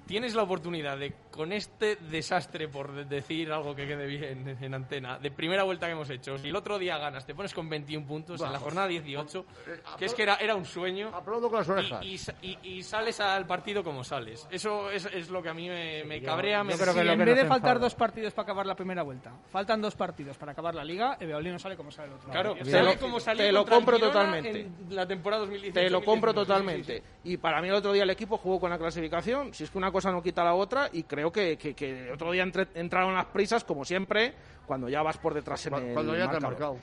[0.06, 4.63] tienes la oportunidad de, con este desastre, por de- decir algo que quede bien en,
[4.63, 7.54] en antena, de primera vuelta que hemos hecho, si el otro día ganas, te pones
[7.54, 8.63] con 21 puntos en la Vamos.
[8.63, 12.04] jornada 18, Eh, que es que era, era un sueño, Aplaudo con las orejas.
[12.04, 14.48] y, y y- y sales al partido como sales.
[14.52, 16.60] Eso es, es lo que a mí me, me cabrea.
[16.60, 17.80] yo me creo que Si en vez de faltar enfada.
[17.80, 21.28] dos partidos para acabar la primera vuelta, faltan dos partidos para acabar la liga, el
[21.28, 22.30] Valladolid no sale como sale el otro.
[22.30, 24.60] Claro, Te sale lo- como salió te lo compro Girona totalmente.
[24.62, 26.44] en la temporada 2018 Te lo compro 2019.
[26.46, 26.94] totalmente.
[26.96, 27.32] Sí, sí, sí.
[27.34, 29.54] Y para mí el otro día el equipo jugó con la clasificación.
[29.54, 30.89] Si es que una cosa no quita la otra.
[30.91, 34.34] Y creo que, que, otro día entre- entraron las prisas, como siempre,
[34.65, 36.77] cuando ya vas por detrás en el Cuando ya te marcado.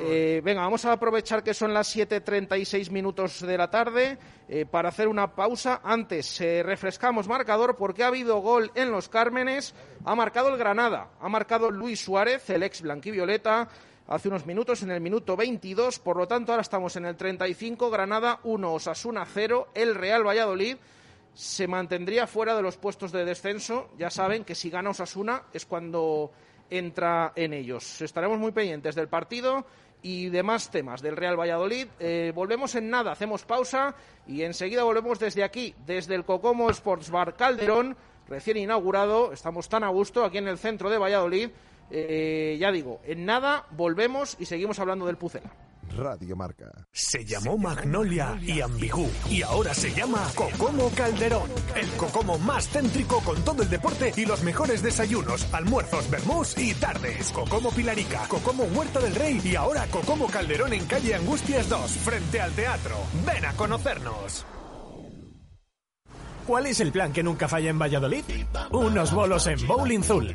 [0.00, 4.88] Eh, venga, vamos a aprovechar que son las 7.36 minutos de la tarde eh, para
[4.90, 5.80] hacer una pausa.
[5.82, 9.74] Antes, eh, refrescamos marcador porque ha habido gol en los Cármenes.
[10.04, 11.08] Ha marcado el Granada.
[11.20, 13.68] Ha marcado Luis Suárez, el ex blanquivioleta,
[14.08, 15.98] hace unos minutos, en el minuto 22.
[15.98, 17.90] Por lo tanto, ahora estamos en el 35.
[17.90, 19.68] Granada 1, Osasuna 0.
[19.74, 20.76] El Real Valladolid
[21.36, 23.90] se mantendría fuera de los puestos de descenso.
[23.98, 26.32] Ya saben que si gana Osasuna es cuando
[26.70, 28.00] entra en ellos.
[28.00, 29.66] Estaremos muy pendientes del partido
[30.00, 31.88] y demás temas del Real Valladolid.
[32.00, 33.94] Eh, volvemos en nada, hacemos pausa
[34.26, 39.30] y enseguida volvemos desde aquí, desde el Cocomo Sports Bar Calderón, recién inaugurado.
[39.34, 41.50] Estamos tan a gusto aquí en el centro de Valladolid.
[41.90, 45.65] Eh, ya digo, en nada volvemos y seguimos hablando del Pucela.
[45.96, 46.70] Radio Marca.
[46.92, 51.50] Se llamó Magnolia y Ambigú y ahora se llama Cocomo Calderón.
[51.74, 56.74] El Cocomo más céntrico con todo el deporte y los mejores desayunos, almuerzos, vermús y
[56.74, 57.30] tardes.
[57.32, 62.40] Cocomo Pilarica, Cocomo Huerta del Rey y ahora Cocomo Calderón en calle Angustias 2, frente
[62.40, 62.96] al teatro.
[63.24, 64.46] Ven a conocernos.
[66.46, 68.22] ¿Cuál es el plan que nunca falla en Valladolid?
[68.70, 70.34] Unos bolos en Bowling Zul.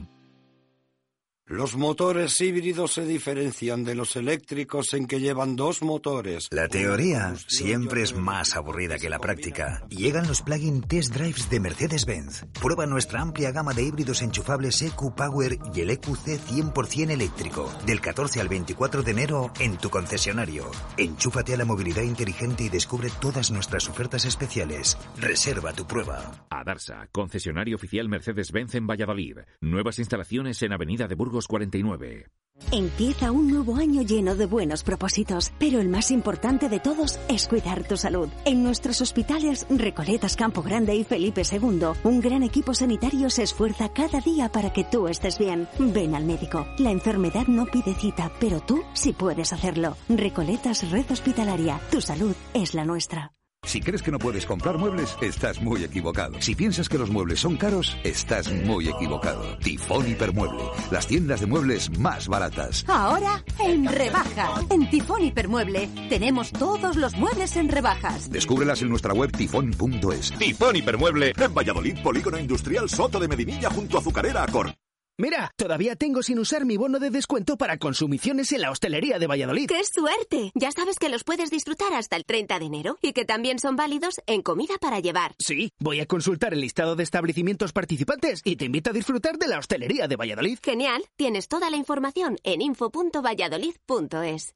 [1.51, 6.47] Los motores híbridos se diferencian de los eléctricos en que llevan dos motores.
[6.49, 9.85] La teoría siempre es más aburrida que la práctica.
[9.89, 12.45] Llegan los plug-in test drives de Mercedes-Benz.
[12.53, 17.69] Prueba nuestra amplia gama de híbridos enchufables EQ Power y el EQC 100% eléctrico.
[17.85, 20.71] Del 14 al 24 de enero en tu concesionario.
[20.95, 24.97] Enchúfate a la movilidad inteligente y descubre todas nuestras ofertas especiales.
[25.17, 26.47] Reserva tu prueba.
[26.49, 29.39] Adarsa, concesionario oficial Mercedes-Benz en Valladolid.
[29.59, 32.25] Nuevas instalaciones en Avenida de Burgos 49.
[32.71, 37.47] Empieza un nuevo año lleno de buenos propósitos, pero el más importante de todos es
[37.47, 38.29] cuidar tu salud.
[38.45, 43.89] En nuestros hospitales Recoletas Campo Grande y Felipe II, un gran equipo sanitario se esfuerza
[43.89, 45.67] cada día para que tú estés bien.
[45.79, 46.65] Ven al médico.
[46.77, 49.97] La enfermedad no pide cita, pero tú sí puedes hacerlo.
[50.07, 51.81] Recoletas Red Hospitalaria.
[51.91, 53.33] Tu salud es la nuestra.
[53.71, 56.41] Si crees que no puedes comprar muebles, estás muy equivocado.
[56.41, 59.55] Si piensas que los muebles son caros, estás muy equivocado.
[59.59, 62.83] Tifón Hipermueble, las tiendas de muebles más baratas.
[62.89, 64.55] Ahora en rebaja.
[64.69, 68.31] En Tifón Hipermueble tenemos todos los muebles en rebajas.
[68.31, 70.31] Descúbrelas en nuestra web tifón.es.
[70.37, 74.73] Tifón Hipermueble en Valladolid, Polígono Industrial Soto de Medinilla junto a Azucarera Acor.
[75.21, 79.27] Mira, todavía tengo sin usar mi bono de descuento para consumiciones en la hostelería de
[79.27, 79.67] Valladolid.
[79.67, 80.51] ¡Qué suerte!
[80.55, 83.75] Ya sabes que los puedes disfrutar hasta el 30 de enero y que también son
[83.75, 85.35] válidos en comida para llevar.
[85.37, 89.47] Sí, voy a consultar el listado de establecimientos participantes y te invito a disfrutar de
[89.47, 90.57] la hostelería de Valladolid.
[90.63, 94.55] Genial, tienes toda la información en info.valladolid.es.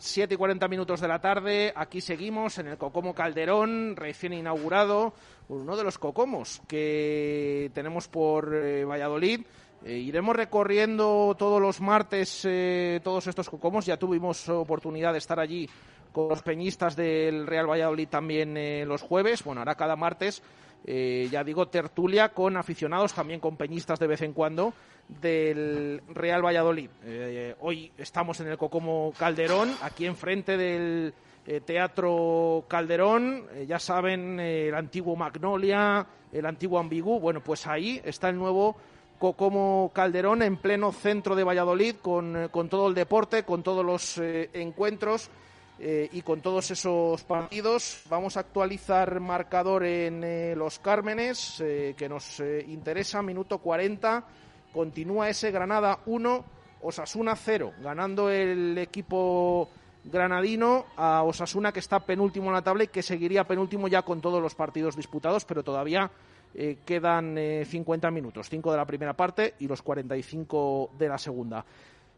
[0.00, 5.12] 7 y 40 minutos de la tarde, aquí seguimos en el Cocomo Calderón, recién inaugurado,
[5.50, 9.42] uno de los Cocomos que tenemos por eh, Valladolid.
[9.84, 15.38] Eh, iremos recorriendo todos los martes eh, todos estos Cocomos, ya tuvimos oportunidad de estar
[15.38, 15.68] allí
[16.12, 20.42] con los peñistas del Real Valladolid también los jueves, bueno, ahora cada martes,
[20.84, 24.72] ya digo, tertulia con aficionados, también con peñistas de vez en cuando
[25.20, 26.90] del Real Valladolid.
[27.04, 31.12] Eh, hoy estamos en el Cocomo Calderón, aquí enfrente del
[31.46, 38.00] eh, Teatro Calderón, eh, ya saben, el antiguo Magnolia, el antiguo Ambigú, bueno, pues ahí
[38.04, 38.76] está el nuevo
[39.18, 44.18] Cocomo Calderón en pleno centro de Valladolid, con, con todo el deporte, con todos los
[44.18, 45.30] encuentros
[45.78, 48.02] y con todos esos partidos.
[48.08, 54.24] Vamos a actualizar marcador en los Cármenes, que nos interesa, minuto 40
[54.72, 56.44] continúa ese Granada 1,
[56.82, 59.68] Osasuna 0, ganando el equipo
[60.04, 64.20] granadino a Osasuna que está penúltimo en la tabla y que seguiría penúltimo ya con
[64.20, 66.10] todos los partidos disputados, pero todavía
[66.54, 71.18] eh, quedan 50 eh, minutos, 5 de la primera parte y los 45 de la
[71.18, 71.64] segunda.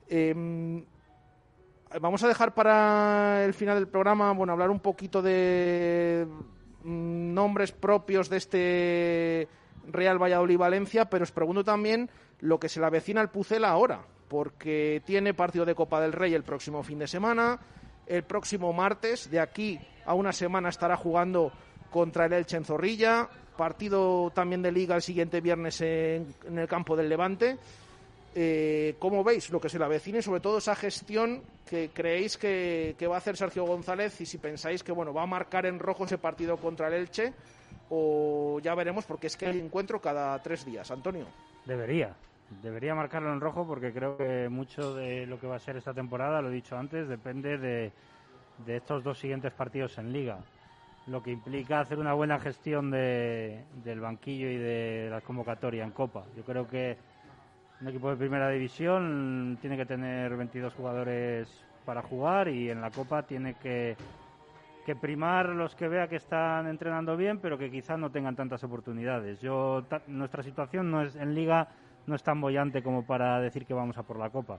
[0.08, 0.84] Em,
[2.00, 6.26] vamos a dejar para el final del programa, bueno, hablar un poquito de
[6.84, 9.48] mm, nombres propios de este
[9.90, 12.08] Real Valladolid-Valencia, pero os pregunto también
[12.42, 16.34] lo que se le avecina al Pucela ahora, porque tiene partido de Copa del Rey
[16.34, 17.58] el próximo fin de semana,
[18.06, 21.52] el próximo martes, de aquí a una semana estará jugando
[21.90, 26.96] contra el Elche en Zorrilla, partido también de Liga el siguiente viernes en, el campo
[26.96, 27.58] del Levante.
[28.34, 32.38] Eh, ¿Cómo veis lo que se le avecina y sobre todo esa gestión que creéis
[32.38, 35.78] que, va a hacer Sergio González y si pensáis que bueno va a marcar en
[35.78, 37.34] rojo ese partido contra el Elche
[37.90, 41.26] o ya veremos porque es que hay encuentro cada tres días, Antonio.
[41.66, 42.16] Debería,
[42.60, 45.94] debería marcarlo en rojo porque creo que mucho de lo que va a ser esta
[45.94, 47.92] temporada, lo he dicho antes, depende de,
[48.58, 50.38] de estos dos siguientes partidos en liga.
[51.06, 55.90] Lo que implica hacer una buena gestión de, del banquillo y de la convocatoria en
[55.92, 56.24] Copa.
[56.36, 56.96] Yo creo que
[57.80, 61.48] Un equipo de primera división tiene que tener 22 jugadores
[61.84, 63.96] para jugar y en la Copa tiene que,
[64.86, 68.62] que primar los que vea que están entrenando bien, pero que quizás no tengan tantas
[68.64, 69.40] oportunidades.
[69.40, 71.68] Yo, ta- nuestra situación no es en Liga
[72.06, 74.58] no es tan bollante como para decir que vamos a por la Copa.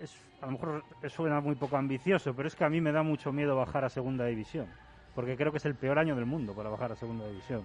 [0.00, 3.02] Es, a lo mejor suena muy poco ambicioso, pero es que a mí me da
[3.02, 4.66] mucho miedo bajar a Segunda División,
[5.14, 7.62] porque creo que es el peor año del mundo para bajar a Segunda División.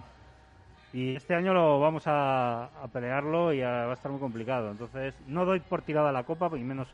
[0.92, 4.70] Y este año lo vamos a, pelearlo y va a estar muy complicado.
[4.70, 6.88] Entonces, no doy por tirada la copa, y menos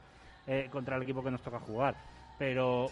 [0.47, 1.95] eh, contra el equipo que nos toca jugar.
[2.39, 2.91] Pero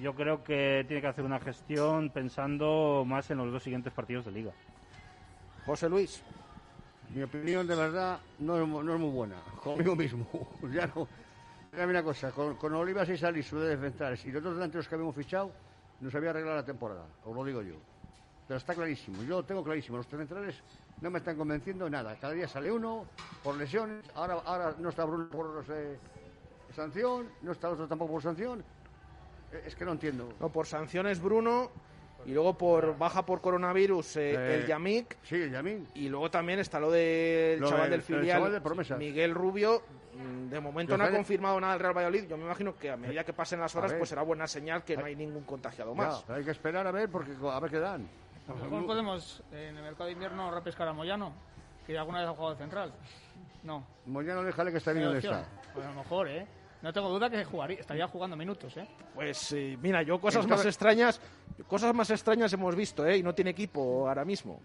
[0.00, 4.24] yo creo que tiene que hacer una gestión pensando más en los dos siguientes partidos
[4.24, 4.52] de liga.
[5.64, 6.22] José Luis.
[7.14, 9.36] Mi opinión, de verdad, no es, mu- no es muy buena.
[9.62, 10.26] Conmigo mismo.
[10.72, 11.06] ya no.
[11.70, 14.86] Dígame una cosa, con, con Olivas y Salis, su de centrales, y los dos delanteros
[14.88, 15.50] que habíamos fichado,
[16.00, 17.76] nos había arreglado la temporada, os lo digo yo.
[18.46, 19.96] Pero está clarísimo, yo lo tengo clarísimo.
[19.96, 20.56] Los centrales
[21.00, 22.14] no me están convenciendo de nada.
[22.20, 23.06] Cada día sale uno
[23.42, 25.96] por lesiones, ahora, ahora no está Bruno por eh,
[26.74, 28.62] sanción, no está otro tampoco por sanción.
[29.52, 30.28] Eh, Es que no entiendo.
[30.40, 31.70] No, por sanciones Bruno
[32.26, 35.16] y luego por baja por coronavirus eh, Eh, el Yamik.
[35.22, 35.88] Sí, el Yamik.
[35.94, 38.98] Y luego también está lo del Lo chaval del- del el filial, chaval de promesas.
[38.98, 39.82] Miguel Rubio.
[40.14, 42.24] Mm, De momento no ha confirmado nada el Real Valladolid.
[42.28, 44.96] Yo me imagino que a medida que pasen las horas, pues será buena señal que
[44.96, 46.28] no hay ningún contagiado más.
[46.28, 48.06] hay que esperar a ver, porque a ver qué dan.
[48.46, 51.32] A lo mejor podemos eh, en el mercado de invierno repescar a Moyano,
[51.86, 52.92] que alguna vez ha jugado de central.
[53.62, 53.86] No.
[54.06, 55.44] Moyano, déjale que está bien donde está.
[55.72, 56.46] Pues a lo mejor, ¿eh?
[56.82, 58.86] No tengo duda que jugaría, estaría jugando minutos, ¿eh?
[59.14, 61.20] Pues eh, mira, yo cosas Entonces- más extrañas,
[61.68, 63.18] cosas más extrañas hemos visto, ¿eh?
[63.18, 64.60] Y no tiene equipo ahora mismo.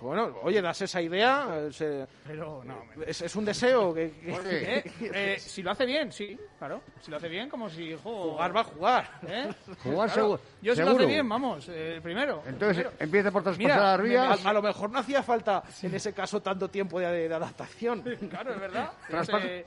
[0.00, 1.68] Bueno, oye, das esa idea.
[1.72, 4.92] se- Pero no, es, es un deseo que, que- Eh,
[5.34, 6.82] eh, si lo hace bien, sí, claro.
[7.00, 8.30] Si lo hace bien, como si juego.
[8.30, 9.10] Jugar va a jugar.
[9.26, 9.52] ¿Eh?
[9.82, 10.14] Jugar Claro.
[10.14, 12.42] seguro- Yo si lo hace bien, vamos, eh, el primero.
[12.46, 12.96] Entonces el primero.
[13.00, 14.46] empieza por traspasar Mira, a Rías.
[14.46, 18.02] A, a lo mejor no hacía falta en ese caso tanto tiempo de, de adaptación.
[18.30, 18.92] Claro, es verdad.
[19.10, 19.66] Traspas- Eh,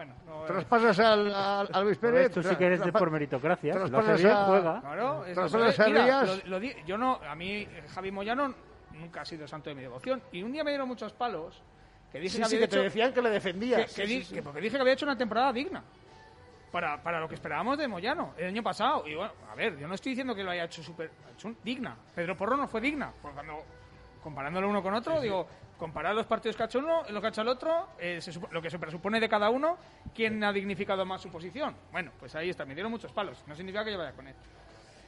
[0.00, 2.26] bueno, no, eh, Traspasas al, al, al Luis Pérez.
[2.28, 3.74] Esto sí que eres de por meritocracia.
[3.74, 4.80] Traspasas a- juega.
[4.80, 5.90] Claro, es- Traspasas eso a es.
[5.92, 6.44] Mira, Rías.
[6.44, 8.54] lo- lo di- yo no, a mí eh, Javi Moyano
[8.94, 11.62] nunca ha sido santo de mi devoción y un día me dieron muchos palos
[12.10, 13.80] que dije Sí, que sí, que te decían que le defendías.
[13.80, 14.34] que- que Sí, di- sí, sí.
[14.36, 15.82] que porque dije que había hecho una temporada digna
[16.72, 19.06] para, para lo que esperábamos de Moyano el año pasado.
[19.06, 21.48] Y bueno, a ver, yo no estoy diciendo que lo haya hecho súper ha hecho
[21.48, 21.94] un- digna.
[22.14, 23.12] Pedro Porro no fue digna.
[23.20, 23.58] Porque cuando,
[24.22, 25.46] comparándolo uno con otro, digo,
[25.80, 28.20] comparar los partidos que ha hecho uno y lo que ha hecho el otro, eh,
[28.20, 29.78] se lo que se presupone de cada uno,
[30.14, 31.74] quién ha dignificado más su posición.
[31.90, 33.42] Bueno, pues ahí está, me dieron muchos palos.
[33.48, 34.34] No significa que yo vaya con él.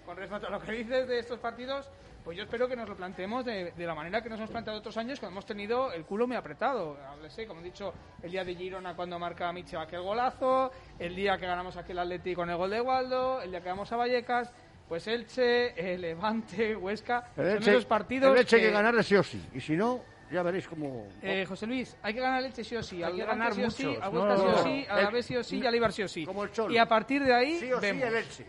[0.04, 1.88] Con respecto a lo que dices de estos partidos,
[2.24, 4.78] pues yo espero que nos lo planteemos de, de la manera que nos hemos planteado
[4.78, 6.96] otros años, cuando hemos tenido el culo muy apretado.
[7.10, 7.92] Háblese, como he dicho,
[8.22, 12.34] el día de Girona cuando marca Michel aquel golazo, el día que ganamos aquel Atleti
[12.34, 14.52] con el gol de Waldo, el día que vamos a Vallecas,
[14.88, 18.72] pues Elche, eh, Levante, Huesca, El son Elche, esos partidos el Elche hay que- que
[18.74, 19.48] ganar sí o sí.
[19.54, 20.00] Y si no,
[20.32, 21.06] ya veréis cómo.
[21.20, 23.62] eh, José Luis, hay que ganar el Elche sí o sí, Hay que ganar sí
[23.62, 25.70] o sí, a Huesca sí o sí, a la B sí o sí y a
[25.70, 26.24] Libar sí o sí.
[26.24, 26.72] Como el Cholo.
[26.72, 28.02] Y a partir de ahí sí o sí vemos.
[28.04, 28.46] el Elche.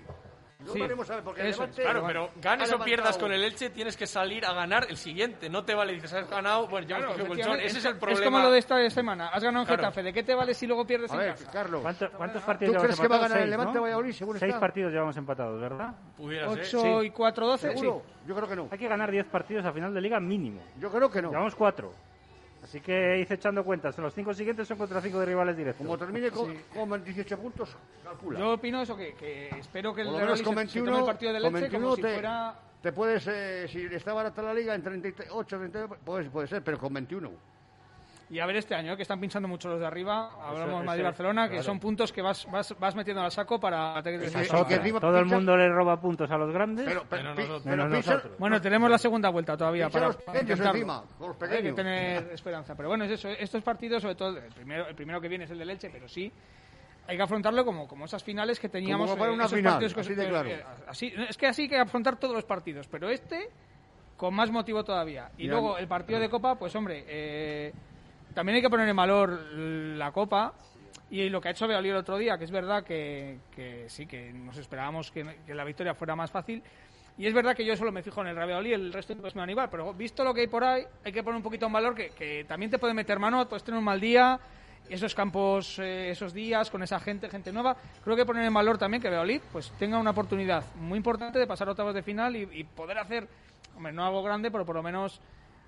[0.65, 1.77] No Sí, veremos a ver, porque el eso es.
[1.77, 4.97] Levante- Claro, pero ganes o pierdas con el Elche, tienes que salir a ganar el
[4.97, 5.49] siguiente.
[5.49, 7.59] No te vale, dices, has ganado, bueno, yo Claro, me cogido colchón.
[7.65, 8.19] Ese es el problema.
[8.19, 9.27] Es como lo de esta semana.
[9.27, 9.81] Has ganado en Claro.
[9.81, 10.03] Getafe.
[10.03, 11.51] ¿De qué te vale si luego pierdes A en ver, casa?
[11.51, 11.81] Carlos.
[11.81, 13.29] ¿Cuánto- ¿Cuántos ¿Tú partidos llevamos crees que va a empatados?
[13.29, 13.81] ganar el Seis, Levante ¿no?
[13.83, 14.59] Valladolid según Seis está?
[14.59, 15.93] partidos llevamos empatados, ¿verdad?
[16.15, 16.59] Pudiera ser.
[16.79, 17.69] 8 y 4, 12.
[17.71, 18.03] ¿Seguro?
[18.25, 18.67] Yo creo que no.
[18.71, 20.61] Hay que ganar 10 partidos a final de liga mínimo.
[20.79, 21.29] Yo creo que no.
[21.29, 21.91] Llevamos 4.
[22.63, 23.97] Así que hice echando cuentas.
[23.97, 25.85] Los 5 siguientes son contra 5 de rivales directos.
[25.85, 28.39] Como termine con, con 18 puntos, calcula.
[28.39, 30.91] Yo opino eso, que, que espero que el Real menos con Madrid se- se 21,
[30.91, 32.59] tome el partido del con Elche 21 como si te, fuera...
[32.81, 36.79] te puedes, eh, si está barata la liga, en 38, 39, pues, puede ser, pero
[36.79, 37.31] con 21.
[38.33, 38.95] Y a ver este año, ¿eh?
[38.95, 40.31] que están pinchando mucho los de arriba.
[40.41, 41.63] Hablamos Madrid-Barcelona, que claro.
[41.63, 44.01] son puntos que vas, vas, vas metiendo al saco para...
[44.01, 46.83] tener que Todo el mundo le roba puntos a los grandes.
[47.07, 47.61] Pero, nosotros.
[47.63, 48.35] pero.
[48.39, 51.03] Bueno, tenemos la segunda vuelta todavía para, los pequeños encima,
[51.41, 52.73] Hay que tener esperanza.
[52.75, 53.29] Pero bueno, es eso.
[53.29, 56.07] Estos partidos, sobre todo, el primero, el primero que viene es el de Leche, pero
[56.07, 56.31] sí
[57.05, 59.11] hay que afrontarlo como, como esas finales que teníamos.
[59.11, 60.49] Como si fuera eh, una esos final, partidos que- así de eh, claro.
[60.49, 63.49] eh, así- es que así hay que afrontar todos los partidos, pero este
[64.17, 65.29] con más motivo todavía.
[65.37, 67.73] Y luego el partido de Copa, pues hombre, eh,
[68.33, 70.53] también hay que poner en valor la Copa.
[71.09, 73.37] Y lo que ha hecho Beolí el otro día, que es verdad que,
[73.87, 76.63] sí, que nos esperábamos que, la victoria fuera más fácil.
[77.17, 79.49] Y es verdad que yo solo me fijo en el Ravioli, el resto pues me
[79.51, 81.93] igual, pero visto lo que hay por ahí, hay que poner un poquito en valor
[81.93, 84.39] que, también te puede meter mano, puedes tener un mal día,
[84.89, 87.77] esos campos, eh, esos días, con esa gente, gente nueva.
[88.03, 91.45] Creo que poner en valor también que Beolí pues tenga una oportunidad muy importante de
[91.45, 93.27] pasar octavos de final y, poder hacer,
[93.77, 95.21] no algo grande, pero por lo menos,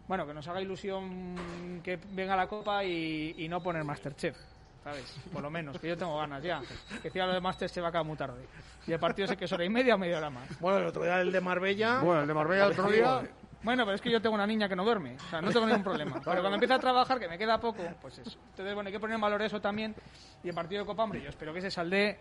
[0.07, 4.37] bueno, que nos haga ilusión que venga la Copa y, y no poner Masterchef.
[4.83, 5.17] ¿Sabes?
[5.33, 6.61] Por lo menos, que yo tengo ganas ya.
[7.01, 8.45] Que decía lo de Masterchef acaba muy tarde.
[8.85, 10.59] Y el partido sé que es hora y media o media hora más.
[10.59, 12.01] Bueno, el otro día el de Marbella.
[12.01, 13.21] Bueno, el de Marbella el otro día.
[13.63, 15.65] Bueno, pero es que yo tengo una niña que no duerme, o sea, no tengo
[15.65, 16.21] ningún problema.
[16.23, 18.37] Pero cuando empieza a trabajar, que me queda poco, pues eso.
[18.51, 19.95] Entonces, bueno, hay que poner en valor eso también.
[20.43, 22.19] Y el partido de Copa, hombre, yo espero que se salde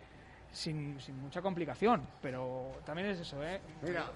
[0.50, 3.60] sin, sin mucha complicación, pero también es eso, ¿eh?
[3.82, 4.06] Mira,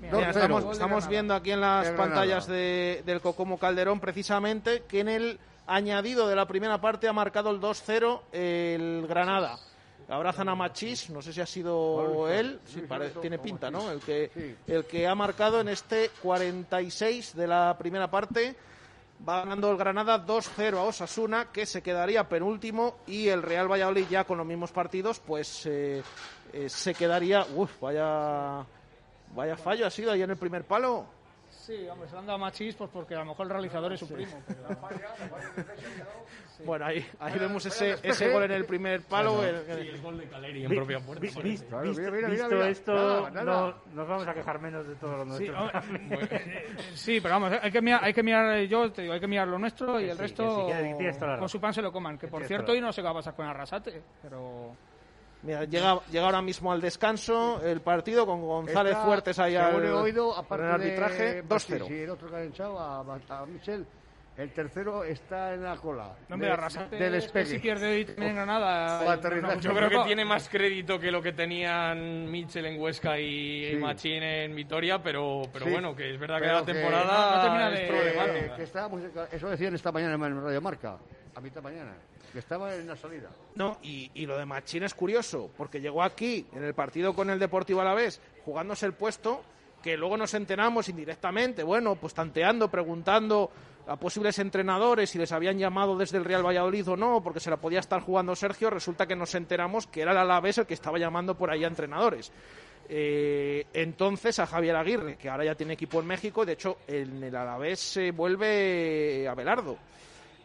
[0.00, 4.82] mira, Mira, gol de estamos, viendo aquí en las pantallas de- del Cocomo Calderón precisamente
[4.88, 9.58] que en el añadido de la primera parte ha marcado el 2-0 el Granada.
[10.08, 13.90] Abrazan a Machís, no sé si ha sido él, sí, pare- tiene pinta, ¿no?
[13.92, 18.56] El que, el que ha marcado en este 46 de la primera parte.
[19.28, 24.06] Va ganando el Granada 2-0 a Osasuna, que se quedaría penúltimo, y el Real Valladolid
[24.10, 26.02] ya con los mismos partidos, pues eh,
[26.54, 27.44] eh, se quedaría...
[27.54, 28.64] Uf, vaya,
[29.34, 31.06] vaya fallo ha sido ahí en el primer palo.
[31.50, 33.92] Sí, hombre, se lo han dado a Machís pues porque a lo mejor el realizador
[33.92, 34.40] es su primo.
[34.46, 34.66] pero-
[36.64, 39.42] Bueno, ahí, ahí vemos ese, ese gol en el primer palo.
[39.42, 41.20] el- el- Sí, el gol de Caleri en Vi- propia puerta.
[41.22, 42.68] vi- vi- visto mira, mira, mira, visto mira.
[42.68, 43.44] esto, Nada, nada.
[43.44, 45.58] no- nos vamos a quejar menos de todo lo Sí, nuestro.
[45.58, 45.80] hombre,
[46.30, 49.20] eh, sí, pero vamos, hay que mirar, hay que mirar eh, yo te digo, hay
[49.20, 51.90] que mirar lo nuestro y Que el sí, resto sí, con su pan se lo
[51.90, 52.18] coman.
[52.18, 54.74] Que por cierto, hoy no sé qué va a pasar con Arrasate, pero
[55.42, 59.82] Mira, llega, llega ahora mismo al descanso el partido con González Está, Fuertes ahí al
[59.84, 61.86] he oído, aparte el arbitraje, de, pues, 2-0.
[61.86, 63.86] Sí, sí, el otro que ha echado a, a Michel,
[64.36, 66.14] el tercero está en la cola.
[66.28, 67.46] no me de- Arrasate de es que despegue.
[67.46, 69.18] si pierde hoy también en Granada.
[69.42, 73.70] No, Yo creo que tiene más crédito que lo que tenían Mitchell en Huesca y
[73.70, 73.76] Sí.
[73.76, 75.70] Machín en Vitoria, pero, pero Sí.
[75.72, 78.56] bueno, que es verdad que la que temporada no- no termina es de- problemática.
[78.56, 80.98] Que estábamos, eso decían esta mañana en Radio Marca,
[81.34, 81.94] a mitad mañana,
[82.32, 83.30] que estaba en la salida.
[83.54, 87.30] No, y, y lo de Machín es curioso, porque llegó aquí en el partido con
[87.30, 89.42] el Deportivo Alavés jugándose el puesto,
[89.82, 93.50] que luego nos enteramos indirectamente, bueno, pues tanteando, preguntando
[93.86, 97.50] a posibles entrenadores si les habían llamado desde el Real Valladolid o no, porque se
[97.50, 100.74] la podía estar jugando Sergio, resulta que nos enteramos que era el Alavés el que
[100.74, 102.30] estaba llamando por ahí a entrenadores.
[102.88, 107.22] Eh, entonces a Javier Aguirre, que ahora ya tiene equipo en México, de hecho en
[107.22, 109.76] el Alavés se vuelve Abelardo,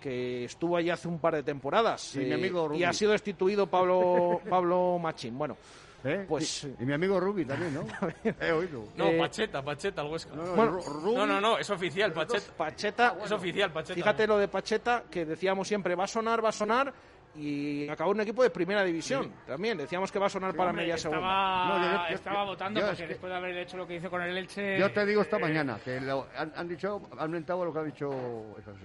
[0.06, 2.84] que estuvo allí hace un par de temporadas Y mi eh, amigo y Rubí.
[2.84, 5.36] ha sido destituido Pablo Pablo Machín.
[5.36, 5.58] Bueno,
[6.04, 6.24] ¿Eh?
[6.28, 7.84] Pues- y, y mi amigo Rubi también, ¿no?
[8.40, 8.84] He oído.
[8.96, 10.36] No, Eh, Pacheta, Pacheta, el Huesca.
[10.36, 12.54] No, no, Bueno, Ru- Rubi- No, no, no, es oficial, Pacheta.
[12.56, 13.96] Pacheta, Es oficial, Pacheta.
[13.96, 16.94] fíjate lo de Pacheta, que decíamos siempre va a sonar, va a sonar,
[17.38, 19.78] y acabó en un equipo de primera división también.
[19.78, 21.68] Decíamos que va a sonar para hombre, media estaba, segunda.
[21.68, 23.88] No, yo- yo- estaba yo- votando yo es porque que- después de haber hecho lo
[23.88, 24.80] que hizo con el Elche.
[24.80, 27.80] Yo te digo esta eh, mañana, que lo- han, han dicho, han mentado lo que
[27.80, 28.10] ha dicho...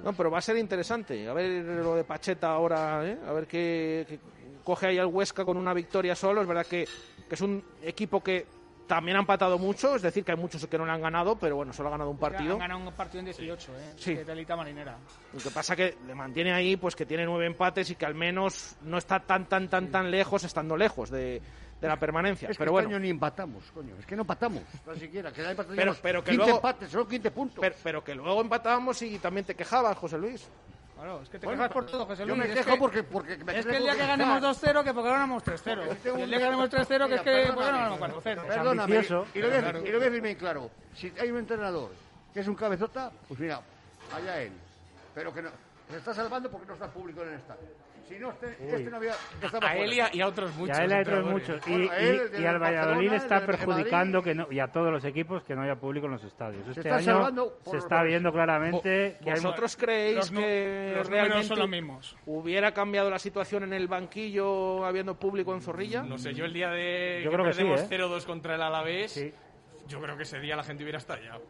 [0.02, 1.28] No, pero va a ser interesante.
[1.28, 3.18] A ver lo de Pacheta ahora, ¿eh?
[3.26, 4.18] a ver qué, qué
[4.64, 6.42] coge ahí al Huesca con una victoria solo.
[6.42, 6.86] Es verdad que,
[7.28, 8.46] que es un equipo que
[8.90, 11.54] también ha empatado mucho, es decir, que hay muchos que no le han ganado, pero
[11.54, 12.54] bueno, solo ha ganado un partido.
[12.54, 13.92] Han ganado un partido en 18, ¿eh?
[13.96, 14.14] Sí.
[14.16, 14.96] De telita marinera.
[15.32, 18.16] Lo que pasa que le mantiene ahí, pues que tiene nueve empates y que al
[18.16, 21.40] menos no está tan, tan, tan, tan lejos, estando lejos de,
[21.80, 22.48] de la permanencia.
[22.50, 23.94] Es que pero este bueno, año ni empatamos, coño.
[23.96, 25.30] Es que no empatamos, ni siquiera.
[25.32, 25.42] Que
[25.76, 27.58] Pero- pero que 15 luego- empates, solo 15 puntos.
[27.60, 30.48] pero, pero que luego empatábamos y también te quejabas, José Luis.
[31.00, 32.38] Claro, es que te Bueno, quejas por todo, José yo Luis.
[32.40, 34.84] me es quejo que- porque, porque me Es que el día que porque- ganemos 2-0,
[34.84, 35.82] que porque ganamos 3-0.
[36.18, 37.78] Y el día que ganemos 3-0, que es que Mira, ¿por qué no perdóname.
[37.78, 38.42] ganamos 4-0?
[38.46, 39.26] Perdóname, ambicioso.
[39.34, 40.70] y lo voy a decir- y lo voy a decir bien claro.
[40.94, 41.90] Si hay un entrenador
[42.34, 43.62] que es un cabezota, pues mira,
[44.14, 44.52] allá él.
[45.14, 45.48] Pero que no,
[45.90, 47.62] se está salvando porque no está público en el estadio.
[48.10, 49.12] Si no, este, este no había...
[49.42, 50.76] estaba A él y a, y a otros muchos.
[50.78, 51.66] Él hay otros muchos.
[51.68, 55.04] Y, Bueno, él, y- y al Valladolid está perjudicando que no, y a todos los
[55.04, 56.66] equipos que no haya público en los estadios.
[56.68, 57.30] Este está año
[57.64, 62.16] se está viendo claramente que hay ¿Vosotros creéis que los realmente son los mismos.
[62.26, 66.02] hubiera cambiado la situación en el banquillo habiendo público en Zorrilla?
[66.02, 67.86] No sé, yo el día de Yo que creo que sí, perdemos ¿eh?
[67.90, 69.32] 0-2 contra el Alavés, Sí.
[69.86, 71.42] yo creo que ese día la gente hubiera estallado.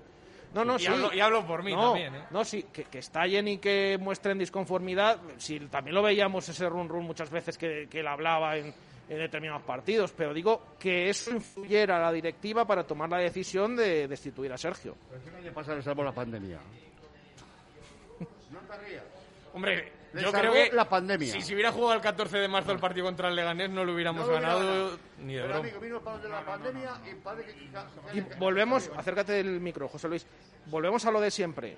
[0.54, 0.86] No, no, y, sí.
[0.86, 2.24] hablo, y hablo por mí no, también, ¿eh?
[2.30, 5.18] No, sí, que, que estallen y que muestren disconformidad.
[5.38, 8.74] Sí, también lo veíamos ese run run muchas veces que, que él hablaba en,
[9.10, 13.74] en determinados partidos, pero digo que eso influyera a la directiva para tomar la decisión
[13.74, 14.96] de destituir a Sergio.
[15.42, 16.58] Pero le salvó la pandemia.
[18.50, 19.04] No te rías.
[19.54, 21.32] Hombre, Le yo creo que la pandemia.
[21.32, 23.94] si se hubiera jugado el 14 de marzo el partido contra el Leganés no lo
[23.94, 25.60] hubiéramos No lo hubiera ganado ni de Pero broma.
[25.68, 28.18] amigo, vino el de la pandemia y parece que...
[28.18, 30.26] Y volvemos, acércate del micro, José Luis,
[30.66, 31.76] volvemos a lo de siempre,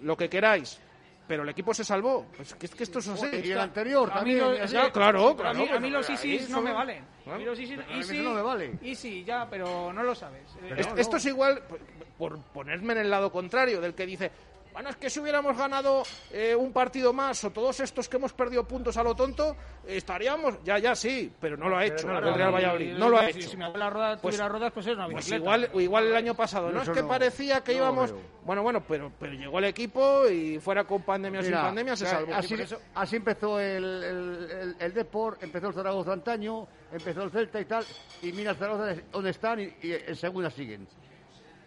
[0.00, 0.80] lo que queráis,
[1.28, 2.26] pero el equipo se salvó.
[2.36, 3.26] Pues que, es que esto es así.
[3.44, 4.66] Y el anterior A mí también.
[4.66, 5.58] Ya, claro, A claro.
[5.58, 7.04] mí, a mí los ISIS no me valen.
[7.30, 8.78] A mí los ISIS, easy, no me vale.
[8.82, 10.42] easy, ya, pero no lo sabes.
[10.62, 11.78] Eh, Es- esto es igual, por,
[12.16, 14.30] por ponerme en el lado contrario, del que dice,
[14.78, 18.32] bueno, es que si hubiéramos ganado eh, un partido más o todos estos que hemos
[18.32, 22.06] perdido puntos a lo tonto, eh, estaríamos, ya, ya, sí, pero no lo ha hecho
[22.06, 22.52] no el lo ha Real hecho.
[22.54, 23.48] Valladolid, no lo ha si, hecho.
[23.50, 25.42] Si mi abuela rueda, Pues- tuviera ruedas, pues es una Pues bicicleta.
[25.42, 27.08] igual, o igual el año pasado, no Eso es que no.
[27.08, 28.20] parecía que No íbamos, veo.
[28.44, 32.04] bueno, bueno, pero, pero llegó el equipo y fuera con pandemia o sin pandemia se
[32.04, 32.34] que salvó.
[32.36, 32.80] Así, eso-
[33.16, 37.84] empezó el, el, el, el Depor, empezó el Zaragoza antaño, empezó el Celta y tal,
[38.22, 40.86] y mira el Zaragoza dónde están y, y en segunda siguen.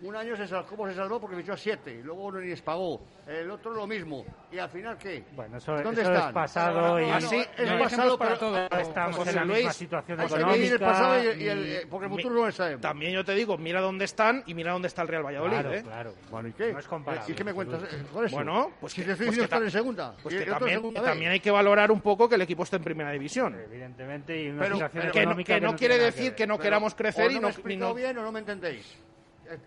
[0.04, 1.20] Un año se salvó, ¿cómo se salvó?
[1.22, 3.00] Porque fichó a siete, y luego uno ni les pagó.
[3.28, 4.26] El otro lo mismo.
[4.52, 5.24] ¿Y al final qué?
[5.34, 6.30] Bueno, eso, ¿Dónde eso están?
[6.30, 8.80] es pasado y Así, no, es no pasado para pero- todo.
[8.80, 10.58] Estamos José en la misma Luis, situación José económica.
[10.60, 12.82] Luis, el pasado y y- el- porque el Mi- futuro no lo sabemos.
[12.82, 15.52] También yo te digo, mira dónde están y mira dónde está el Real Valladolid.
[15.54, 15.84] Claro, ¿eh?
[15.84, 16.14] claro.
[16.32, 16.74] Bueno, ¿y qué?
[16.74, 17.32] No es comparable.
[17.32, 18.36] ¿Y qué me cuentas eh, eso?
[18.36, 20.16] Bueno, pues si que- te estoy pues diciendo estar en segunda.
[20.24, 23.12] Pues que también, también hay que valorar un poco que el equipo está en primera
[23.12, 23.56] división.
[23.56, 26.96] Evidentemente, y una Pero situación que no, económica que no quiere decir que no queramos
[26.96, 28.98] crecer y no- bien o no me entendéis.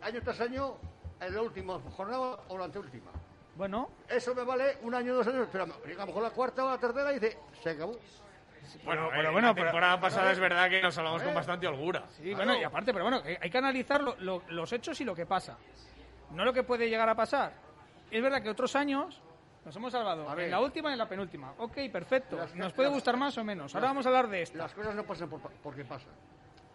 [0.02, 0.76] Año tras año,
[1.20, 3.10] en la última jornada o la anteúltima.
[3.56, 6.70] Bueno, Eso me vale un año, dos años, pero a lo mejor la cuarta o
[6.70, 7.96] la tercera y dice, se acabó.
[8.84, 11.66] Bueno, pero eh, bueno, la pero- temporada pasada es verdad que nos hablamos con bastante
[11.68, 12.04] holgura.
[12.16, 15.14] Sí, bueno, y aparte, pero bueno, hay que analizar lo- lo- los hechos y lo
[15.14, 15.56] que pasa.
[16.30, 17.52] No lo que puede llegar a pasar.
[18.10, 19.20] Es verdad que otros años
[19.64, 20.46] nos hemos salvado A ver.
[20.46, 21.52] en la última y en la penúltima.
[21.58, 22.36] Ok, perfecto.
[22.36, 23.72] Las- Nos puede las- gustar más o menos.
[23.74, 24.58] Ahora las- vamos a hablar de esto.
[24.58, 26.10] Las cosas no pasan por, porque pasan.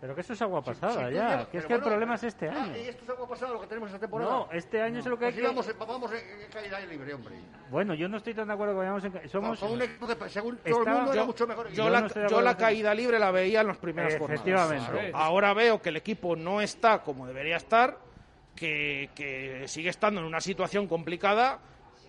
[0.01, 1.09] Pero que eso es agua pasada tú ya.
[1.09, 2.77] llevas- que es que el bueno, problema es este ah, año.
[2.77, 4.31] y esto es algo pasado lo que tenemos esta temporada.
[4.31, 5.43] No, este año es lo que hay Pues que...
[5.43, 7.35] íbamos en- vamos en, en caída libre, hombre.
[7.69, 9.29] Bueno, yo no estoy tan de acuerdo que vayamos en...
[9.29, 9.59] Somos...
[9.59, 11.67] Con un equipo que, según todo Estaba- el mundo, era yo- mucho mejor.
[11.69, 14.85] Yo, Yo la, no de yo la caída libre la veía en las primeras Efectivamente.
[14.85, 15.11] jornadas.
[15.15, 17.97] Ahora veo que el equipo no está como debería estar,
[18.55, 21.59] que, que sigue estando en una situación complicada,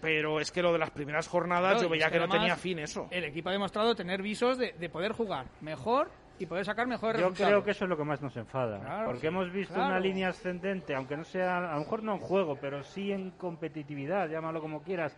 [0.01, 2.39] pero es que lo de las primeras jornadas Claro, yo veía es que, no además
[2.41, 3.09] tenía fin eso.
[3.11, 6.09] El equipo ha demostrado tener visos de, de poder jugar mejor
[6.41, 7.51] y poder sacar mejores Yo resultados.
[7.51, 8.81] creo que eso es lo que más nos enfada.
[8.81, 9.91] Claro, porque hemos visto claro.
[9.91, 13.33] una línea ascendente, aunque no sea, a lo mejor no en juego, pero sí en
[13.33, 15.15] competitividad, llámalo como quieras,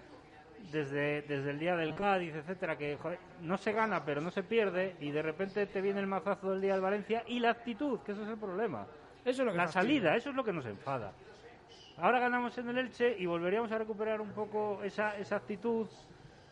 [0.73, 4.43] desde, desde el día del Cádiz, etcétera, que joder, no se gana, pero no se
[4.43, 8.01] pierde, y de repente te viene el mazazo del día del Valencia y la actitud,
[8.01, 8.87] que eso es el problema.
[9.25, 11.13] Eso es lo que la salida, eso es lo que nos enfada.
[11.99, 15.87] Ahora ganamos en el Elche y volveríamos a recuperar un poco esa, esa actitud,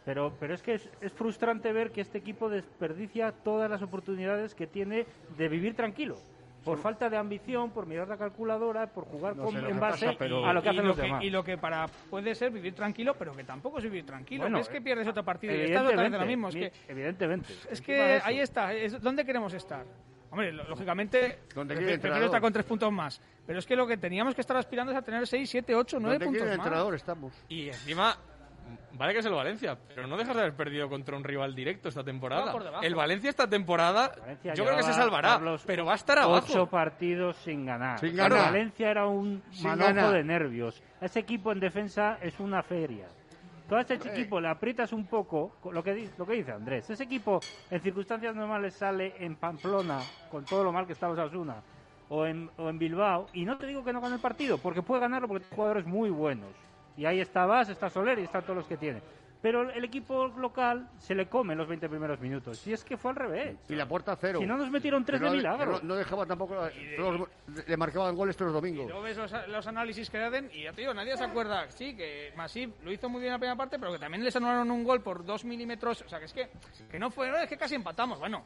[0.05, 4.55] pero, pero es que es, es frustrante ver que este equipo desperdicia todas las oportunidades
[4.55, 6.17] que tiene de vivir tranquilo.
[6.65, 10.05] Por falta de ambición, por mirar la calculadora, por jugar No con- lo en base
[10.05, 11.25] pasa, pero- a lo que y hacen lo los que, demás.
[11.25, 14.43] y lo que para puede ser vivir tranquilo, pero que tampoco es vivir tranquilo.
[14.43, 16.49] Bueno, es que pierdes otro partido y estás otra vez de lo mismo.
[16.49, 17.49] Es que, evidentemente.
[17.71, 18.75] es que ahí está.
[18.75, 19.87] Es, ¿Dónde queremos estar?
[20.33, 23.21] Hombre, lo- lógicamente, prefiero estar con tres puntos más.
[23.47, 25.99] Pero es que lo que teníamos que estar aspirando es a tener seis, siete, ocho,
[25.99, 26.57] nueve puntos más.
[26.57, 27.33] entrenador estamos.
[27.49, 28.17] Y encima,
[28.93, 31.89] vale que es el Valencia, pero no dejas de haber perdido contra un rival directo
[31.89, 32.53] esta temporada.
[32.83, 36.47] El Valencia esta temporada, Valencia yo creo que se salvará, pero va a estar abajo.
[36.49, 37.99] Ocho partidos sin ganar.
[38.01, 38.39] Sin ganar.
[38.53, 40.13] Valencia era un Sin manojo ganar.
[40.13, 40.83] de nervios.
[41.01, 43.07] Ese equipo en defensa es una feria.
[43.69, 46.91] Todo ese equipo le aprietas un poco, lo que, di- lo que dice Andrés.
[46.91, 47.39] Ese equipo
[47.71, 51.63] en circunstancias normales sale en Pamplona, con todo lo mal que está Osasuna,
[52.09, 54.83] o en, o en Bilbao, y no te digo que no gane el partido, porque
[54.83, 56.51] puede ganarlo porque tiene jugadores muy buenos.
[56.97, 59.01] Y ahí está Vas, está Soler y están todos los que tiene.
[59.43, 62.67] Pero el equipo local se le come los 20 primeros minutos.
[62.67, 63.57] Y es que fue al revés.
[63.71, 64.39] Y la puerta cero.
[64.39, 65.79] Si no nos metieron tres de milagro.
[65.79, 66.57] No, no dejaba tampoco.
[66.99, 68.87] todos los- le marcaban goles todos los Y domingos.
[68.91, 71.71] luego ves los, los análisis que hacen y ya te digo, nadie se acuerda.
[71.71, 74.37] Sí, que Masip lo hizo muy bien en la primera parte, pero que también les
[74.37, 76.03] anularon un gol por dos milímetros.
[76.03, 76.51] O sea, que es que,
[76.91, 78.19] que no fue, no, es que casi empatamos.
[78.19, 78.45] Bueno,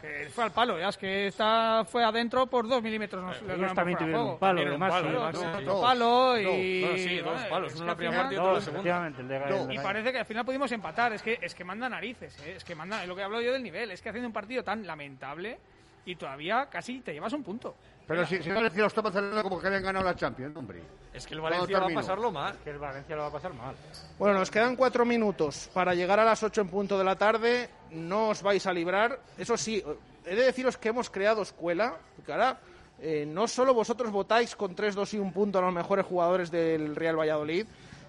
[0.00, 3.22] que fue al palo, ya es que esta fue adentro por dos milímetros.
[3.22, 4.90] Nos, les Ellos también tuvieron de un palo, También un además.
[5.02, 5.16] palo, sí.
[5.38, 5.82] además, otro Dos.
[5.82, 6.98] palo y...
[6.98, 8.80] Sí, dos palos, uno la primera final- parte y otro la Dos, segunda.
[8.80, 9.60] efectivamente, el de Dos.
[9.62, 11.12] el de- Y parece que al final pudimos empatar.
[11.12, 12.54] Es que, es que manda narices, ¿eh?
[12.56, 13.02] es que manda.
[13.02, 13.90] Es lo que hablo yo del nivel.
[13.90, 15.58] Es que haciendo un partido tan lamentable
[16.06, 17.74] y todavía casi te llevas un punto.
[18.08, 20.80] Pero si, si no decía los Tomas Barcelona como que habían ganado la Champions, hombre.
[21.12, 22.56] Es que el Valencia va a pasarlo mal.
[22.64, 23.74] que el Valencia lo va a pasar mal.
[24.18, 27.68] Bueno, nos quedan cuatro minutos para llegar a las ocho en punto de la tarde.
[27.90, 29.20] No os vais a librar.
[29.36, 29.84] Eso sí,
[30.24, 31.96] he de deciros que hemos creado escuela.
[32.16, 32.58] Porque ahora
[33.00, 36.50] eh, no solo vosotros votáis con 3, 2 y un punto a los mejores jugadores
[36.50, 37.66] del Real Valladolid.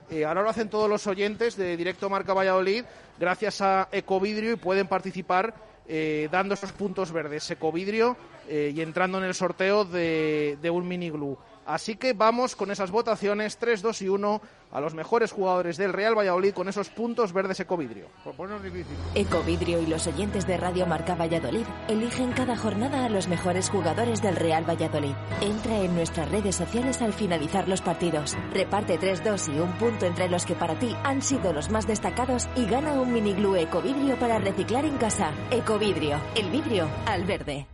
[0.09, 2.85] eh, ahora lo hacen todos los oyentes de Directo Marca Valladolid
[3.19, 5.53] gracias a Ecovidrio y pueden participar
[5.89, 7.49] eh, dando esos puntos verdes.
[7.49, 8.15] Ecovidrio
[8.47, 11.37] eh, y entrando en el sorteo de, de un mini glue.
[11.69, 14.41] Así que vamos con esas votaciones 3, 2 y 1
[14.71, 18.07] a los mejores jugadores del Real Valladolid con esos puntos verdes Ecovidrio.
[18.23, 18.97] Por ponernos difícil.
[19.13, 24.19] Ecovidrio y los oyentes de Radio Marca Valladolid eligen cada jornada a los mejores jugadores
[24.23, 25.13] del Real Valladolid.
[25.41, 28.35] Entra en nuestras redes sociales al finalizar los partidos.
[28.51, 31.85] Reparte 3, 2 y un punto entre los que para ti han sido los más
[31.85, 35.33] destacados y gana un mini glue Ecovidrio para reciclar en casa.
[35.51, 37.67] Ecovidrio, el vidrio al verde.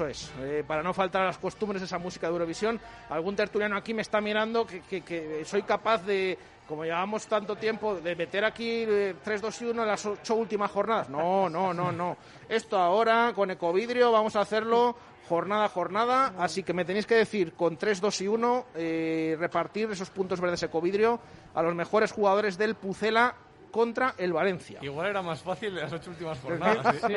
[0.00, 2.80] Eso es, eh, para no faltar a las costumbres de esa música de Eurovisión.
[3.10, 8.16] Algún tertuliano aquí me está mirando que, soy capaz de, como llevamos tanto tiempo, de
[8.16, 11.10] meter aquí eh, 3, 2 y 1 en las ocho últimas jornadas.
[11.10, 12.16] No, no, no, no.
[12.48, 14.96] Esto ahora, con Ecovidrio, vamos a hacerlo
[15.28, 16.32] jornada a jornada.
[16.38, 20.40] Así que me tenéis que decir, con 3, 2 y 1, eh, repartir esos puntos
[20.40, 21.20] verdes Ecovidrio
[21.54, 23.34] a los mejores jugadores del Pucela
[23.70, 24.78] contra el Valencia.
[24.82, 26.96] Igual era más fácil de las ocho últimas jornadas.
[27.06, 27.14] Sí.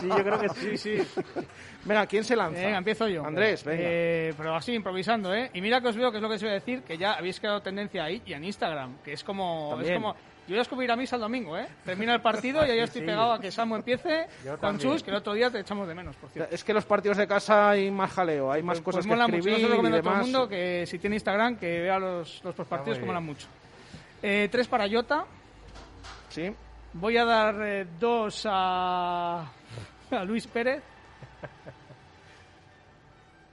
[0.00, 0.76] Sí, yo creo que sí.
[0.78, 0.98] Sí.
[1.84, 2.60] Venga, ¿quién se lanza?
[2.60, 3.24] Venga, empiezo yo.
[3.24, 3.82] Andrés, venga.
[3.84, 5.50] Eh, pero así, improvisando, ¿eh?
[5.54, 7.12] Y mira que os veo, que es lo que os iba a decir, que ya
[7.14, 9.70] habéis creado tendencia ahí y en Instagram, que es como...
[9.70, 9.92] También.
[9.92, 11.68] Es como yo voy a descubrir a misa el domingo, ¿eh?
[11.84, 13.06] Termina el partido y ya estoy Sí.
[13.06, 14.90] pegado a que Samu empiece Yo con también.
[14.90, 16.52] Chus, que el otro día te echamos de menos, por cierto.
[16.52, 19.32] Es que los partidos de casa hay más jaleo, hay más Pues cosas mola que
[19.36, 19.44] mucho.
[19.44, 21.96] Yo escribir se lo recomiendo a todo el mundo que si tiene Instagram, que vea
[22.00, 23.46] los, los partidos que molan mucho.
[24.20, 25.24] Eh, tres para Jota.
[26.32, 26.54] Sí.
[26.94, 29.40] Voy a dar eh, dos a,
[30.10, 30.82] a Luis Pérez.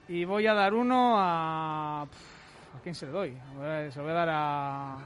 [0.08, 2.04] Y voy a dar uno a...
[2.04, 3.38] ¿A quién se le doy?
[3.92, 4.98] Se lo voy a dar a...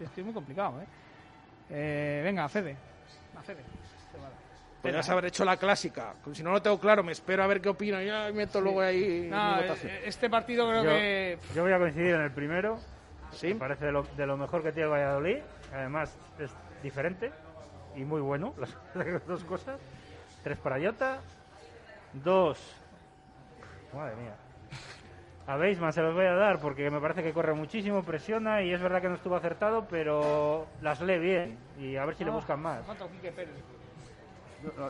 [0.00, 0.86] Es que es muy complicado, ¿eh?
[1.70, 2.74] Eh, venga, a Fede.
[3.36, 3.62] A Fede.
[4.80, 6.14] Podrías haber hecho la clásica.
[6.32, 8.00] Si no lo tengo claro, me espero a ver qué opino.
[8.00, 11.38] Ya meto luego ahí No, eh, este partido creo Yo, que...
[11.54, 12.78] yo voy a coincidir en el primero.
[13.32, 13.48] ¿Sí?
[13.48, 15.38] Me parece de lo, de lo mejor que tiene el Valladolid.
[15.74, 16.50] Además, es
[16.82, 17.30] diferente
[17.96, 19.78] y muy bueno, las, las dos cosas.
[20.42, 21.18] Tres para Jota.
[22.12, 22.58] Dos.
[23.94, 24.34] Madre mía.
[25.46, 28.72] A Beisman se los voy a dar porque me parece que corre muchísimo, presiona y
[28.72, 32.30] es verdad que no estuvo acertado, pero las lee bien y a ver si le
[32.30, 32.84] Ah, buscan más.
[32.84, 33.54] falta Quique Pérez.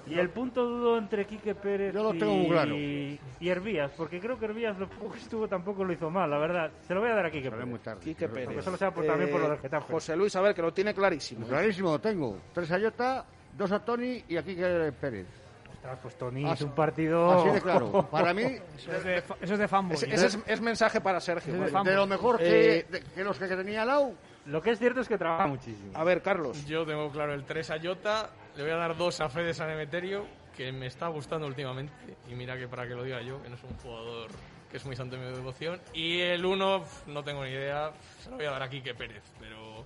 [0.06, 2.74] Y el punto dudo entre Quique Pérez Yo lo y, tengo claro.
[2.74, 6.38] y Herbías, porque creo que Herbías lo poco que estuvo tampoco lo hizo mal, la
[6.38, 6.70] verdad.
[6.86, 7.66] Se lo voy a dar a Quique Pérez.
[7.66, 8.00] muy tarde.
[8.02, 8.46] Quique Pérez.
[8.46, 9.92] Porque solo sea por- también por lo del Eh, Getafe.
[9.92, 11.46] José Luis, a ver, que lo tiene clarísimo.
[11.46, 12.38] Clarísimo, lo tengo.
[12.54, 13.24] Tres a Jota,
[13.56, 15.26] dos a Tony y aquí que Pérez.
[15.70, 17.30] Ostras, pues Tony Así- es un partido...
[17.30, 18.08] Así de claro.
[18.10, 19.96] Para mí, Eso es de, eso es de fanboy.
[19.96, 20.14] Ese, ¿eh?
[20.14, 21.54] ese es, es mensaje para Sergio.
[21.64, 24.12] Es de lo mejor que, Eh, de- que los que tenía al lado,
[24.46, 25.92] Lo que es cierto es que trabaja muchísimo.
[25.94, 26.64] A ver, Carlos.
[26.66, 29.70] Yo tengo claro el 3 a Jota, le voy a dar 2 a Fede San
[29.70, 31.92] Emeterio, que me está gustando últimamente.
[32.28, 34.28] Y mira que para que lo diga yo, que no es un jugador
[34.68, 35.80] que es muy santo de mi devoción.
[35.94, 39.22] Y el 1, no tengo ni idea, se lo voy a dar a Quique Pérez,
[39.38, 39.84] pero,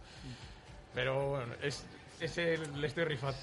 [0.95, 1.85] pero bueno, es,
[2.19, 3.37] ese le estoy rifando.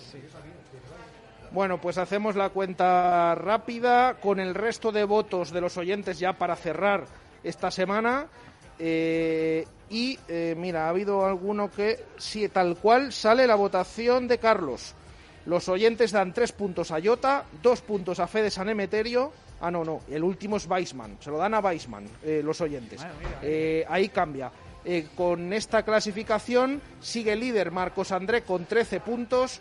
[1.51, 6.33] Bueno, pues hacemos la cuenta rápida con el resto de votos de los oyentes ya
[6.33, 7.05] para cerrar
[7.43, 8.25] esta semana.
[8.79, 14.39] Eh, y eh, mira, ha habido alguno que, sí, tal cual sale la votación de
[14.39, 14.95] Carlos.
[15.45, 19.31] Los oyentes dan tres puntos a Jota, dos puntos a Fede San Emeterio.
[19.61, 21.17] Ah, no, no, el último es Weisman.
[21.19, 23.01] Se lo dan a Weisman, eh, los oyentes.
[23.41, 24.51] Eh, ahí cambia.
[24.85, 29.59] Eh, con esta clasificación sigue líder Marcos André con 13 puntos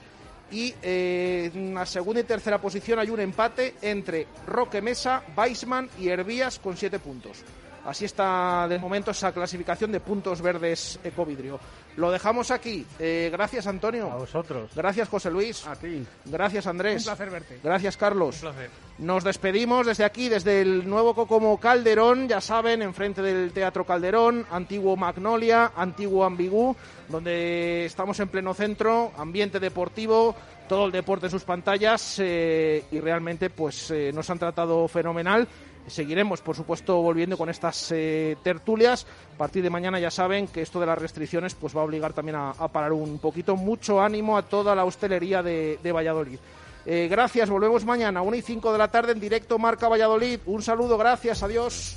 [0.50, 6.08] y en la segunda y tercera posición hay un empate entre Roque Mesa, Weisman y
[6.08, 7.44] Hervías con 7 puntos.
[7.84, 11.58] Así está de momento esa clasificación de puntos verdes Ecovidrio.
[11.98, 12.86] Lo dejamos aquí.
[13.00, 14.08] Eh, gracias Antonio.
[14.12, 14.70] A vosotros.
[14.72, 15.66] Gracias José Luis.
[15.66, 16.06] a ti.
[16.26, 16.98] Gracias Andrés.
[16.98, 17.58] Un placer verte.
[17.60, 18.36] Gracias Carlos.
[18.36, 18.70] Un placer.
[18.98, 24.46] Nos despedimos desde aquí, desde el nuevo Cocomo Calderón, ya saben, enfrente del Teatro Calderón,
[24.50, 26.76] antiguo Magnolia, antiguo Ambigú,
[27.08, 30.36] donde estamos en pleno centro, ambiente deportivo,
[30.68, 35.48] todo el deporte en sus pantallas eh, y realmente pues eh, nos han tratado fenomenal.
[35.88, 39.06] Seguiremos, por supuesto, volviendo con estas eh, tertulias.
[39.34, 42.12] A partir de mañana ya saben que esto de las restricciones pues va a obligar
[42.12, 43.56] también a, a parar un poquito.
[43.56, 46.38] Mucho ánimo a toda la hostelería de, Valladolid.
[46.86, 50.40] Eh, gracias, volvemos mañana, 1 y 5 de la tarde en directo Marca Valladolid.
[50.46, 51.96] Un saludo, gracias, adiós.